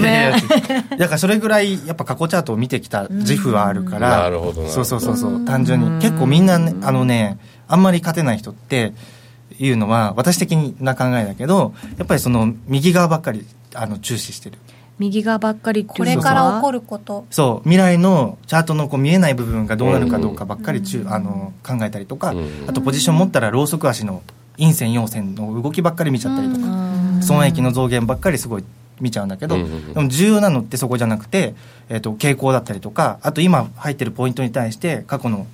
[0.97, 4.09] だからそれぐらいやっぱ過去チャートを見てきた自負はあるから。
[4.09, 4.69] なるほどな。
[4.69, 5.45] そうそうそうそう。
[5.45, 6.01] 単純に。
[6.01, 8.93] 結構みんなねあのねあんまり勝てない人って
[9.59, 14.57] いうのは私的な考えだけどやっぱりその右側ばっかりあの注視してる。
[14.97, 17.25] 右側ばっかりこれから起こること。
[17.29, 17.69] そう。
[17.69, 22.65] 未来のチャートのこう見えない部分がどうなるかどうかばっかりちゅ、あの考えたりとか、うん。
[22.67, 24.23] あとポジション持ったらローソク足の
[24.57, 28.63] 陰線陽線の動きばっかり見ちゃったりとか、損益の増減ばっかりすごい
[29.01, 29.61] 見ちゃうんだけど、うん。
[29.63, 31.55] うんうんでも重要なのってそこじゃなくて、
[31.89, 35.45] えー、と傾向だったりとかあと今入ってるポイントに対して過去の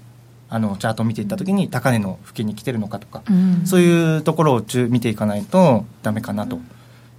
[0.54, 3.66] あのチャートを見ていった時に高値の付近に来てるのかとか、うん。
[3.66, 6.60] そういうところを見ていかないとダメかなと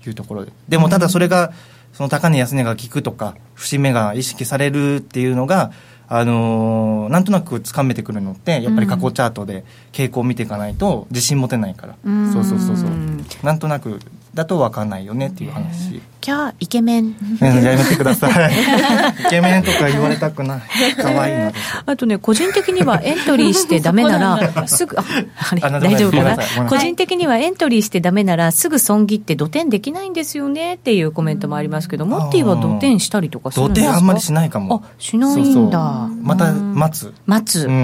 [0.06, 0.52] いうところで。
[0.68, 1.52] でもただそれが
[1.94, 5.72] その高値安値が効くとか節目が意識されるっていうのが
[6.08, 12.32] あのーなんとなくつかめてくるのってやっぱり過去チャートで傾向を見ていかないと自信持てないから、うん。
[12.34, 12.90] そうそうそうそう。
[13.42, 13.98] なんとなく
[14.34, 17.14] だと分かんないよねっていう話、キャーイケメン。
[17.40, 18.52] うんやめてください。
[19.26, 20.60] イケメンとか言われたくない。
[20.96, 21.64] 可愛いのです。
[21.84, 25.04] あとね、個人的にはエントリーしてダメなら、 すぐ、あ、
[25.50, 26.66] あれ、大丈夫かな？
[26.68, 33.92] 個人的にはエントリーしてダメなら、すぐ損切って土点できないんですよねっていうコメントもありますけど、モッティは土点したりとかする土んですか？
[33.92, 34.82] 手あんまりしないかも。
[34.84, 36.08] あ、しないんだ。
[36.22, 37.12] また待つ。
[37.26, 37.66] 待つ。
[37.66, 37.72] うん。
[37.74, 37.76] う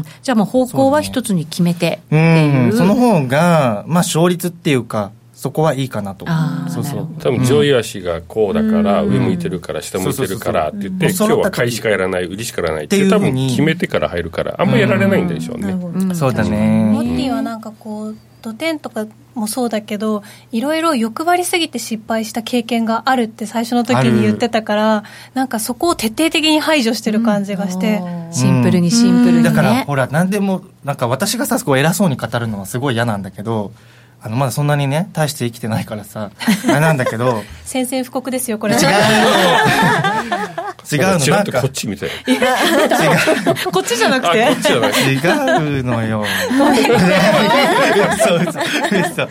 [0.00, 0.04] ん。
[0.22, 2.18] じゃあもう方向は一つに決めてってう。
[2.18, 2.74] いう。
[2.74, 2.78] ん。
[2.78, 5.10] その方がまあ勝率っていうか
[5.40, 6.26] そこはいいかなと。
[6.68, 7.08] そうそう。
[7.18, 11.36] 多分上位足がこうだから、上向いてるから下向いてるからって言って、そうそうそう。
[11.36, 16.14] 今日は買いしかやらない売りしかやらないって多分決めてから入るからあんまやられないんでしょうね、うん。
[16.14, 20.22] そうだモッねティはなんかこう土点とかもそうだけど
[20.52, 29.44] いろいろ欲張りすぎて失敗した経験があるって最初の時に言ってたからなんかそこを徹底的に排除してる感じがして、シンプルにシンプルにね。
[29.44, 33.72] だからほら何でもなんか私がさこう偉そうに語るのはすごい嫌なんだけど
[34.22, 36.30] あのまだそんなにね大して生きてないからさ
[36.68, 38.74] あれなんだけど宣戦布告ですよこれ。
[38.74, 38.88] 違うの。
[40.90, 41.20] 違うの。
[41.20, 42.10] ちらっとなんかこっちみたい
[43.72, 44.44] こっちじゃなくあて。
[44.46, 46.24] こっちじゃない違うのよ
[48.18, 48.34] 嘘。
[48.34, 48.50] 嘘。
[48.50, 49.28] 嘘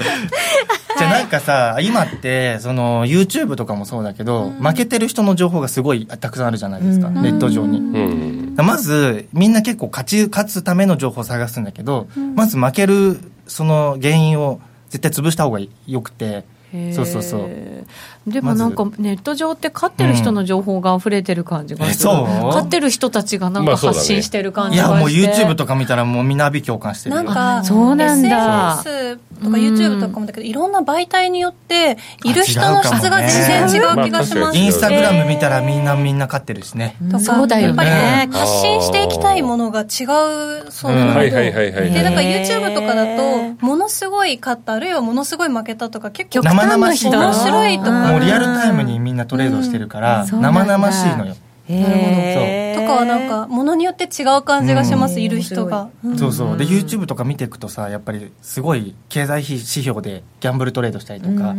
[0.97, 8.55] じゃあなんかさ今ってその YouTube とかもそうだけど、負けてる人の情報がすごいたくさんあるじゃないですか、ネット上に、うん。
[8.57, 14.59] まずみんな結構勝ち勝つための情報を探すんだけど、まず負けるその原因を
[14.89, 16.43] 絶対潰した方がよくて。
[16.93, 17.49] そうそうそう
[18.29, 22.53] でもなんかネット上って飼ってる人の情報が溢れてる感じがする、うんえそう？
[22.53, 27.23] 飼ってる人たちがなんか発信してる感いやじがして、もう YouTube とか見たらもうみんな阿鼻共感してるよ。
[27.23, 28.79] なんかそうなんだ。
[28.85, 37.85] SNS とか YouTube とかもだけどいろんな媒体によっている人の質が全然違う気がしますインスタグラム見たらみんなみんな飼ってるしね、とかそうだよね。
[37.85, 39.87] やっぱり発信していきたいものが違う
[40.71, 41.29] そうなので。
[42.03, 48.11] なんか YouTube とかだとものすごい勝ったあるいはものすごい負けたとか結構生々しい面白いとか。
[48.11, 51.35] もうリアルタイムにみんなトレードしてるから、生々しいのよ、
[51.67, 52.81] へー。
[52.81, 56.57] とかはなんかものによって違う感じがします、いる人が、そうそう。
[56.57, 61.55] で YouTube とか見ていくとさやっぱりすごい経済指標でギャンブルトレードしたりとか、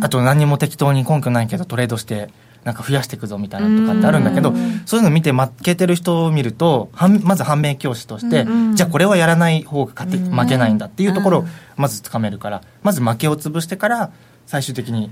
[0.00, 2.30] あと何にも適当に根拠ないけどトレードして
[2.64, 4.54] なんか増やしていくぞみたいなのとかってあるんだけど、
[4.86, 11.44] そういうの見て負けてる人を見るとはんまず反面教師として、じゃあこれはやらない方が勝て負けないんだっていうところを
[11.76, 14.12] まずつかめるからまず負けを潰してから
[14.46, 15.10] 最終的に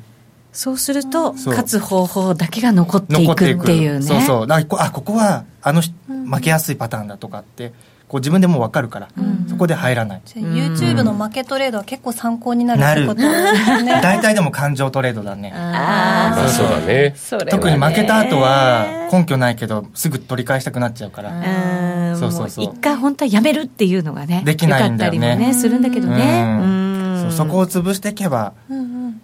[0.52, 4.46] そうすると勝つ方法だけが残っていく残っていくっていうねそうそう。
[4.48, 7.72] あここはあの人負けやすいパターンだとかって
[8.10, 9.08] こう自分でも分かるから、
[9.48, 10.22] そこで入らない。
[10.34, 14.00] YouTube の負けトレードは結構参考になるってことですね。
[14.02, 15.52] 大体でも感情トレードだね。
[15.54, 17.14] あまあそうだね。
[17.48, 22.18] 特に負けた後は根拠ないけどすぐ取り返したくなっちゃうから、うん。
[22.18, 22.66] そうそうそう。
[22.66, 25.16] も一回本当はやめるっていうのがねできないんだよね。
[25.16, 26.42] よかったりもねするんだけどね。
[26.42, 27.14] うん。
[27.14, 27.22] うん。
[27.22, 28.54] そうそこを潰していけば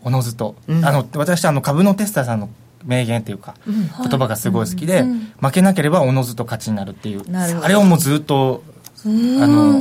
[0.07, 2.49] おのずと、あの私あの株のテスターさんの
[2.85, 5.05] 名言っていうか、言葉がすごい好きで、
[5.41, 7.23] 負けなければおのずと勝ちになるっていう。
[7.37, 8.63] あれをもうずっと
[9.05, 9.81] あの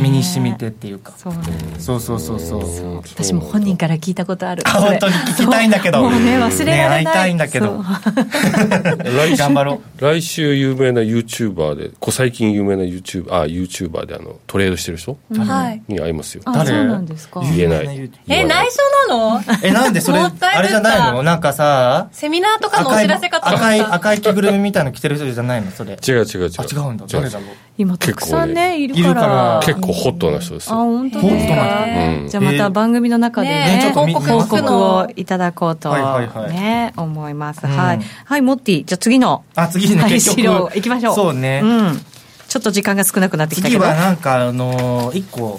[0.00, 1.40] 身に染みてっていうか、そうね。
[1.78, 2.60] そうそうそうそう。
[2.60, 2.94] う。
[2.94, 4.62] ん私も本人から聞いたことある。
[4.66, 5.98] あ本当に聞きたいんだけど。
[5.98, 6.10] そう。
[6.10, 7.82] もうね忘れられない、ね会いたいんだけど。
[9.02, 9.36] 来週。
[9.36, 10.00] 頑張ろう。
[10.00, 15.82] 来週有名な YouTuber でこう最近有名な YouTuber あ YouTuber であのトレードしてる人はい。
[15.88, 16.42] に会いますよ。
[16.46, 18.10] あ誰言えない。
[18.28, 19.40] え内緒なの？
[19.62, 21.22] えなんでそれ あれじゃないの？
[21.22, 23.66] なんかさセミナーとかのお知らせかと思った。
[23.66, 25.70] 赤い赤い着ぐるみみたいの着てる人じゃないの？
[25.70, 25.92] それ。
[25.92, 26.50] 違う違う違う。
[26.58, 27.04] あ違うんだ。
[27.08, 27.48] 誰だろう？
[27.78, 28.94] 今たくさんねいる。
[28.94, 29.26] いるかから。
[29.26, 34.60] ら結構ホットな人ですあよ本当ですか、ホットじゃあまた番組の中でねねちょっとみ報告を
[35.04, 36.52] のいただこうと、はいはいはい。
[36.52, 37.76] ね思います、うん。
[37.76, 38.00] はい。
[38.24, 39.44] はいモッティじゃあ次の。
[39.54, 40.02] あ次ね。
[40.02, 40.40] はい結局。
[40.40, 41.14] 資料行きましょう。
[41.14, 41.60] そうね。
[41.60, 42.04] ん。
[42.48, 43.80] ちょっと時間が少なくなってきたけど。
[43.80, 45.58] 次はなんかあのー一個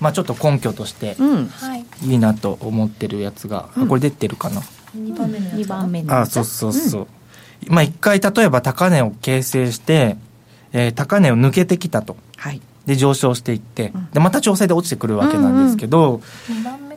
[0.00, 1.16] まあちょっと根拠として
[2.02, 4.62] いいいなと思ってるやつが、あこれ出てるかな、
[4.94, 7.06] 2番目のあそうそうそう、
[7.68, 10.16] まあ一回例えば高値を形成して、
[10.72, 12.16] えー高値を抜けてきたと。
[12.36, 12.60] はい。
[12.86, 16.96] で上昇していって、でまた調整で落ちてくるわけなんですけど、2番目。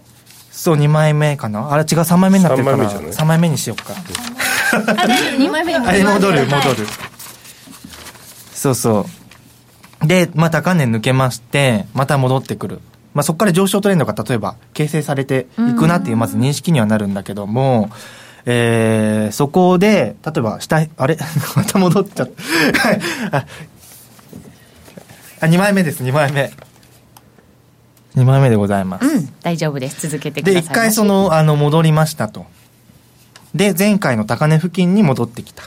[0.51, 1.71] そう2枚目かな？
[1.71, 3.93] あれ違う3枚目になってるから三枚目じゃない？3枚目にしようか。
[4.73, 6.45] あ大丈夫2枚目に戻る。
[6.45, 6.75] 戻はい。
[6.75, 6.85] る、
[8.53, 9.05] そうそう
[10.03, 12.79] でまあ高値抜けましてまた戻ってくる。
[13.13, 17.89] まあ、そこから上昇トレンドが例えば形成されていくなっていうまず認識にはなるんだけども、
[18.45, 21.17] えーそこで例えば下あれ？
[21.55, 22.29] また戻っちゃっ
[23.31, 23.37] た。
[23.37, 23.45] あ
[25.41, 26.03] あ2枚目です。
[26.03, 26.51] 2枚目。
[28.15, 29.29] 2枚目でございます、うん。
[29.41, 30.07] 大丈夫です。
[30.07, 30.61] 続けてください。
[30.63, 32.45] で一回そのあの戻りましたと
[33.55, 35.63] で前回の高値付近に戻ってきた、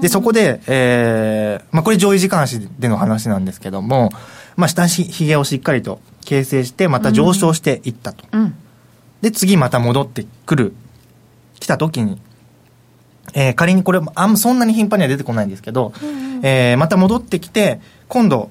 [0.00, 4.10] でそこで、えーまあ、これ上位時間足での話なんですけども、
[4.56, 8.54] まあ、下ひひげをしっかりと形成してまた上昇していったと、うん。
[9.20, 10.74] で次また戻ってくる
[11.58, 12.20] 来た時に、
[13.32, 15.92] えー仮にこれあんそんなに頻繁には出てこないんですけど、
[16.42, 18.50] えーまた戻ってきて今度、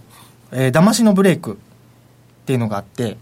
[0.51, 1.55] えー騙しのブレイクっ
[2.45, 3.17] ていうのがあって、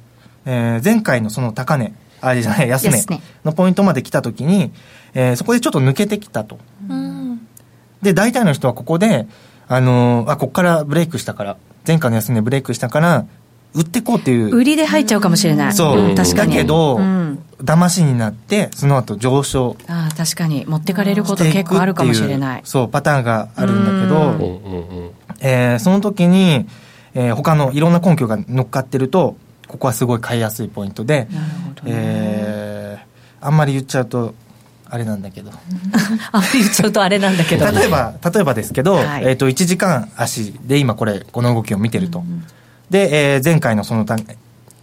[0.46, 3.22] えー前回のその高値あれじゃない安値。
[3.44, 4.72] のポイントまで来た時に、
[5.14, 6.60] えーそこでちょっと抜けてきたと。
[6.90, 7.48] うん。
[8.02, 9.28] で大体の人はここで、
[9.68, 11.58] あのーあここからブレイクしたから
[11.88, 13.26] 前回の安値ブレイクしたから
[13.74, 14.56] 売ってこうっていう。
[14.56, 15.74] 売りで入っちゃうかもしれない。
[15.74, 16.52] そう、ん確かに。
[16.54, 17.40] だけど、うん。
[17.64, 19.78] 騙しになってその後上昇。
[19.88, 20.66] ああ確かに。
[20.68, 22.62] 持ってかれること結構あるかもしれない。
[22.66, 25.12] そうパターンがあるんだけうんど、うんうん。
[25.40, 26.68] えーその時に、
[27.14, 29.36] えー他のいろんな根拠が乗っかってると
[29.72, 31.30] ここはすごい買いやすいポイントで、
[31.86, 33.12] えー
[33.44, 34.36] あんまり言っちゃうと
[34.88, 35.50] あれなんだけど。
[36.32, 39.24] あ言っちゃうとあれなんだけど例えば例えばですけど、はい。
[39.24, 42.24] えー、と1時間足で今これこの動きを見てると、
[42.92, 44.18] で、えー前回のそのた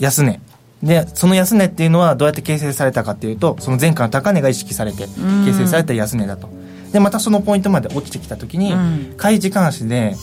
[0.00, 0.40] 安値。
[0.82, 5.06] でその安値っていうのはどうやって形成されたかっていうとその前回の高値が意識されて
[5.44, 6.48] 形成された安値だと。
[6.92, 9.14] でまたそのポイントまで落ちてきた時に、うん。
[9.16, 10.16] 買い時間足で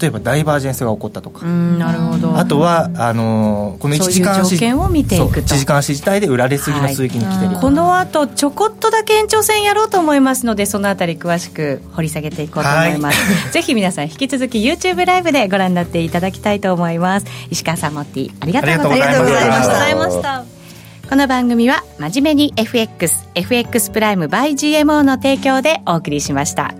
[0.00, 2.36] 例えばダイバージェンスが起こったとか、うんなるほど。
[2.36, 5.32] あとはあのーこの1そういう時間足条件を見ていくと。
[5.34, 13.18] そう1時間足自体で売られすぎの水域に来てる、この後ちょこっとだけ延長戦やろうと思いますのでそのあたり詳しく掘り下げていこうと思います、
[13.52, 17.26] ぜひ皆さん引き続き YouTube ライブでご覧になっていただきたいと思います。
[17.50, 18.96] 石川さんモッティありがとうござ
[19.90, 20.40] いました。
[20.40, 20.44] こ
[21.10, 26.74] この番組は真面目に FX、FX プライム by GMO の提供でお送りしました。